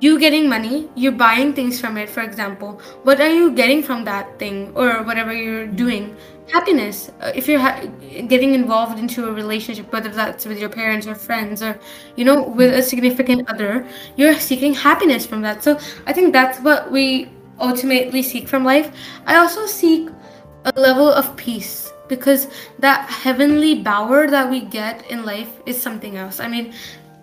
you 0.00 0.18
getting 0.18 0.48
money, 0.48 0.88
you're 0.94 1.12
buying 1.12 1.52
things 1.52 1.78
from 1.78 1.96
it, 1.98 2.08
for 2.08 2.22
example. 2.22 2.80
What 3.02 3.20
are 3.20 3.28
you 3.28 3.52
getting 3.52 3.82
from 3.82 4.04
that 4.04 4.38
thing 4.38 4.72
or 4.74 5.02
whatever 5.02 5.32
you're 5.32 5.66
mm-hmm. 5.66 5.76
doing? 5.76 6.16
Happiness. 6.50 7.10
Uh, 7.20 7.32
if 7.34 7.46
you're 7.46 7.60
ha- 7.60 7.84
getting 8.26 8.54
involved 8.54 8.98
into 8.98 9.28
a 9.28 9.32
relationship, 9.32 9.92
whether 9.92 10.08
that's 10.08 10.46
with 10.46 10.58
your 10.58 10.68
parents 10.68 11.06
or 11.06 11.14
friends 11.14 11.62
or, 11.62 11.78
you 12.16 12.24
know, 12.24 12.42
with 12.42 12.74
a 12.74 12.82
significant 12.82 13.48
other, 13.48 13.86
you're 14.16 14.34
seeking 14.34 14.74
happiness 14.74 15.26
from 15.26 15.42
that. 15.42 15.62
So 15.62 15.78
I 16.06 16.12
think 16.12 16.32
that's 16.32 16.58
what 16.60 16.90
we 16.90 17.28
ultimately 17.60 18.22
seek 18.22 18.48
from 18.48 18.64
life. 18.64 18.90
I 19.26 19.36
also 19.36 19.66
seek 19.66 20.08
a 20.64 20.72
level 20.80 21.08
of 21.08 21.36
peace 21.36 21.92
because 22.08 22.48
that 22.80 23.08
heavenly 23.08 23.82
bower 23.82 24.26
that 24.26 24.50
we 24.50 24.62
get 24.62 25.08
in 25.10 25.24
life 25.24 25.50
is 25.66 25.80
something 25.80 26.16
else. 26.16 26.40
I 26.40 26.48
mean, 26.48 26.74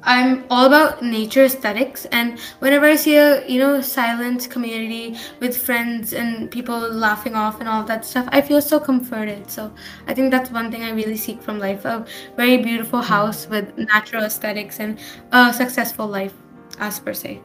I'm 0.03 0.45
all 0.49 0.65
about 0.65 1.03
nature 1.03 1.43
aesthetics, 1.43 2.05
and 2.05 2.39
whenever 2.59 2.85
I 2.85 2.95
see 2.95 3.17
a 3.17 3.45
you 3.45 3.59
know 3.59 3.81
silent 3.81 4.49
community 4.49 5.17
with 5.41 5.57
friends 5.57 6.13
and 6.13 6.49
people 6.49 6.79
laughing 6.79 7.35
off 7.35 7.59
and 7.59 7.67
all 7.67 7.83
that 7.83 8.05
stuff, 8.05 8.29
I 8.31 8.39
feel 8.39 8.61
so 8.61 8.79
comforted. 8.79 9.51
So 9.51 9.73
I 10.07 10.13
think 10.13 10.31
that's 10.31 10.49
one 10.49 10.71
thing 10.71 10.83
I 10.83 10.91
really 10.91 11.17
seek 11.17 11.41
from 11.41 11.59
life: 11.59 11.83
a 11.83 12.05
very 12.37 12.55
beautiful 12.57 13.01
house 13.01 13.47
with 13.49 13.77
natural 13.77 14.23
aesthetics 14.23 14.79
and 14.79 14.97
a 15.33 15.51
successful 15.51 16.07
life, 16.07 16.33
as 16.79 16.99
per 16.99 17.13
se. 17.13 17.41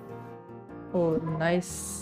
Oh, 0.94 1.16
nice. 1.40 2.01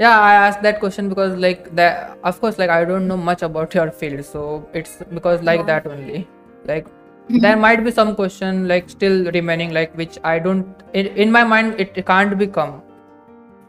Yeah, 0.00 0.18
I 0.18 0.34
asked 0.34 0.62
that 0.62 0.80
question 0.80 1.08
because 1.10 1.36
like 1.38 1.74
that 1.76 2.18
of 2.24 2.40
course 2.40 2.58
like 2.58 2.70
I 2.70 2.84
don't 2.86 3.06
know 3.06 3.18
much 3.18 3.42
about 3.42 3.74
your 3.74 3.90
field, 3.90 4.24
so 4.24 4.66
it's 4.72 4.96
because 5.14 5.42
like 5.42 5.66
that 5.66 5.86
only. 5.86 6.26
Like 6.64 6.86
there 7.28 7.56
might 7.64 7.84
be 7.84 7.90
some 7.90 8.14
question 8.16 8.66
like 8.68 8.88
still 8.90 9.30
remaining 9.32 9.74
like 9.74 9.96
which 9.96 10.18
I 10.24 10.38
don't 10.38 10.66
in, 10.94 11.06
in 11.26 11.30
my 11.30 11.44
mind 11.44 11.78
it 11.80 12.06
can't 12.06 12.38
become. 12.38 12.82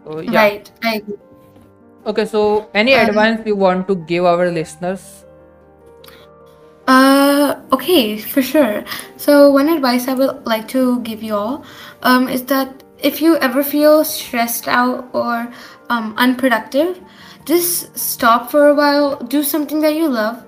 So 0.05 0.19
yeah. 0.21 0.39
Right, 0.43 0.71
I 0.83 0.95
agree. 0.95 1.17
Okay, 2.05 2.25
so 2.25 2.69
any 2.73 2.95
Um, 2.95 3.09
advice 3.09 3.39
you 3.45 3.55
want 3.55 3.87
to 3.89 3.95
give 3.95 4.25
our 4.25 4.49
listeners? 4.51 5.25
Uh, 6.87 7.55
okay, 7.73 8.17
for 8.17 8.41
sure. 8.41 8.83
So 9.17 9.51
one 9.51 9.69
advice 9.69 10.07
I 10.07 10.13
would 10.13 10.45
like 10.45 10.67
to 10.69 10.99
give 11.01 11.23
you 11.23 11.35
all 11.35 11.63
um, 12.03 12.27
is 12.27 12.43
that 12.45 12.83
if 12.99 13.21
you 13.21 13.37
ever 13.37 13.63
feel 13.63 14.03
stressed 14.03 14.67
out 14.67 15.09
or 15.13 15.47
um, 15.91 16.13
unproductive, 16.17 16.99
just 17.45 17.97
stop 17.97 18.49
for 18.49 18.67
a 18.69 18.73
while, 18.75 19.17
do 19.17 19.43
something 19.43 19.81
that 19.81 19.95
you 19.95 20.07
love. 20.09 20.45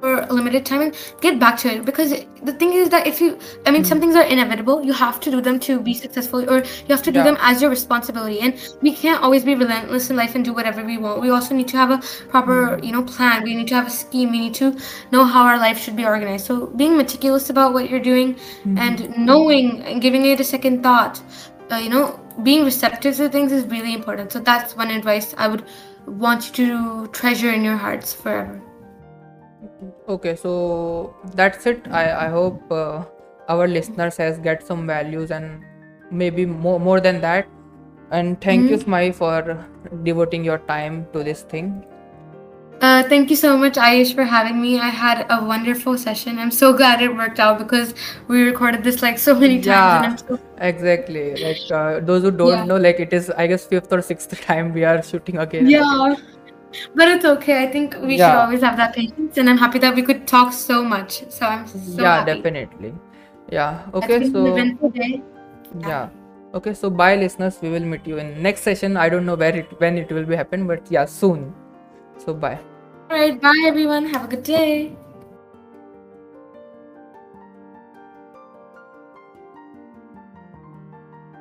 For 0.00 0.14
a 0.22 0.32
limited 0.32 0.66
time 0.66 0.80
and 0.82 0.96
get 1.20 1.38
back 1.38 1.56
to 1.58 1.68
it. 1.72 1.84
Because 1.84 2.10
the 2.42 2.52
thing 2.52 2.72
is 2.72 2.88
that 2.88 3.06
if 3.06 3.20
you 3.20 3.38
i 3.66 3.70
mean 3.74 3.84
some 3.84 4.00
things 4.00 4.16
are 4.16 4.24
inevitable. 4.24 4.82
You 4.86 4.92
have 5.00 5.20
to 5.26 5.30
do 5.34 5.40
them 5.40 5.60
to 5.66 5.78
be 5.88 5.94
successful 5.94 6.40
or 6.54 6.56
you 6.64 6.90
have 6.94 7.04
to 7.04 7.12
do 7.12 7.20
Yeah. 7.20 7.26
them 7.28 7.36
as 7.50 7.62
your 7.62 7.70
responsibility. 7.70 8.40
And 8.40 8.58
we 8.86 8.92
can't 9.02 9.22
always 9.22 9.44
be 9.50 9.54
relentless 9.60 10.10
in 10.10 10.16
life 10.22 10.34
and 10.34 10.44
do 10.44 10.52
whatever 10.52 10.82
we 10.88 10.96
want. 11.04 11.20
We 11.26 11.30
also 11.30 11.54
need 11.54 11.68
to 11.68 11.76
have 11.82 11.92
a 11.92 12.00
proper 12.32 12.80
you 12.82 12.90
know 12.96 13.04
plan. 13.12 13.44
We 13.44 13.54
need 13.54 13.68
to 13.68 13.76
have 13.76 13.86
a 13.92 13.94
scheme. 13.98 14.32
We 14.32 14.40
need 14.40 14.54
to 14.54 14.74
know 15.12 15.22
how 15.36 15.44
our 15.52 15.56
life 15.66 15.78
should 15.84 15.94
be 16.02 16.04
organized. 16.14 16.46
So 16.46 16.58
being 16.82 16.96
meticulous 16.96 17.48
about 17.56 17.72
what 17.72 17.88
you're 17.88 18.06
doing 18.10 18.34
and 18.86 19.16
knowing 19.30 19.70
and 19.92 20.02
giving 20.08 20.26
it 20.32 20.40
a 20.40 20.48
second 20.52 20.82
thought 20.82 21.22
uh, 21.70 21.76
you 21.76 21.88
know 21.88 22.18
being 22.42 22.64
receptive 22.64 23.16
to 23.16 23.28
things 23.28 23.52
is 23.52 23.64
really 23.66 23.94
important 23.94 24.32
so 24.32 24.40
that's 24.40 24.76
one 24.76 24.90
advice 24.90 25.34
i 25.38 25.46
would 25.46 25.64
want 26.06 26.46
you 26.58 26.66
to 26.66 27.06
treasure 27.08 27.50
in 27.50 27.64
your 27.64 27.76
hearts 27.76 28.12
forever 28.12 28.60
Okay, 30.08 30.34
so 30.36 31.14
that's 31.34 31.66
it. 31.66 31.86
I 31.90 32.26
I 32.26 32.28
hope 32.28 32.72
uh, 32.72 33.04
our 33.48 33.68
listeners 33.68 34.16
has 34.16 34.38
get 34.38 34.66
some 34.66 34.86
values 34.86 35.30
and 35.30 35.62
maybe 36.10 36.46
more 36.46 36.78
more 36.80 37.00
than 37.00 37.20
that. 37.20 37.46
And 38.10 38.40
thank 38.40 38.68
you, 38.70 38.76
Smahi, 38.76 39.14
for 39.14 39.56
devoting 40.08 40.44
your 40.44 40.58
time 40.70 41.06
to 41.12 41.22
this 41.22 41.42
thing. 41.42 41.70
Uh, 42.82 43.00
thank 43.08 43.30
you 43.30 43.36
so 43.36 43.56
much, 43.56 43.74
Ayush, 43.74 44.12
for 44.12 44.24
having 44.24 44.60
me. 44.60 44.80
I 44.80 44.88
had 44.88 45.24
a 45.30 45.44
wonderful 45.44 45.96
session. 45.96 46.38
I'm 46.40 46.50
so 46.50 46.72
glad 46.72 47.00
it 47.00 47.14
worked 47.16 47.38
out 47.38 47.58
because 47.60 47.94
we 48.26 48.42
recorded 48.42 48.82
this 48.82 49.02
like 49.02 49.20
so 49.20 49.38
many 49.38 49.60
times, 49.60 49.94
and 49.94 50.06
I'm 50.06 50.18
so 50.18 50.38
exactly. 50.58 51.36
Like 51.36 51.60
uh, 51.70 52.00
those 52.00 52.22
who 52.22 52.32
don't 52.32 52.48
Yeah. 52.50 52.64
know, 52.64 52.76
like 52.76 52.98
it 52.98 53.12
is 53.12 53.30
I 53.30 53.46
guess 53.46 53.66
fifth 53.66 53.92
or 53.92 54.02
sixth 54.02 54.34
time 54.46 54.72
we 54.72 54.82
are 54.84 55.00
shooting 55.00 55.38
again. 55.38 55.70
yeah. 55.70 56.14
But 56.96 57.08
it's 57.08 57.24
okay. 57.24 57.62
I 57.62 57.70
think 57.70 57.94
we 58.02 58.16
should 58.16 58.34
always 58.40 58.62
have 58.62 58.76
that 58.78 58.94
patience, 58.96 59.38
and 59.38 59.48
I'm 59.48 59.58
happy 59.58 59.78
that 59.78 59.94
we 59.94 60.02
could 60.02 60.26
talk 60.26 60.52
so 60.52 60.82
much. 60.82 61.22
So 61.30 61.46
I'm 61.46 61.68
so 61.68 62.02
yeah, 62.02 62.16
happy. 62.18 62.34
definitely. 62.34 62.92
Yeah. 63.50 63.86
Okay, 63.94 64.28
so 64.32 64.44
day. 64.88 65.22
yeah. 65.86 66.08
Okay, 66.54 66.74
so 66.74 66.90
bye, 66.90 67.14
listeners. 67.14 67.60
We 67.62 67.70
will 67.70 67.88
meet 67.94 68.06
you 68.06 68.18
in 68.18 68.42
next 68.42 68.62
session. 68.62 68.96
I 68.96 69.08
don't 69.08 69.24
know 69.24 69.36
where 69.46 69.54
it 69.64 69.78
when 69.86 69.98
it 70.04 70.10
will 70.10 70.24
be 70.34 70.34
happen, 70.34 70.66
but 70.66 70.90
yeah, 70.98 71.04
soon. 71.04 71.54
So 72.18 72.34
bye. 72.34 72.58
All 73.12 73.18
right, 73.18 73.38
bye 73.40 73.52
everyone. 73.66 74.06
Have 74.06 74.24
a 74.24 74.28
good 74.28 74.42
day. 74.42 74.96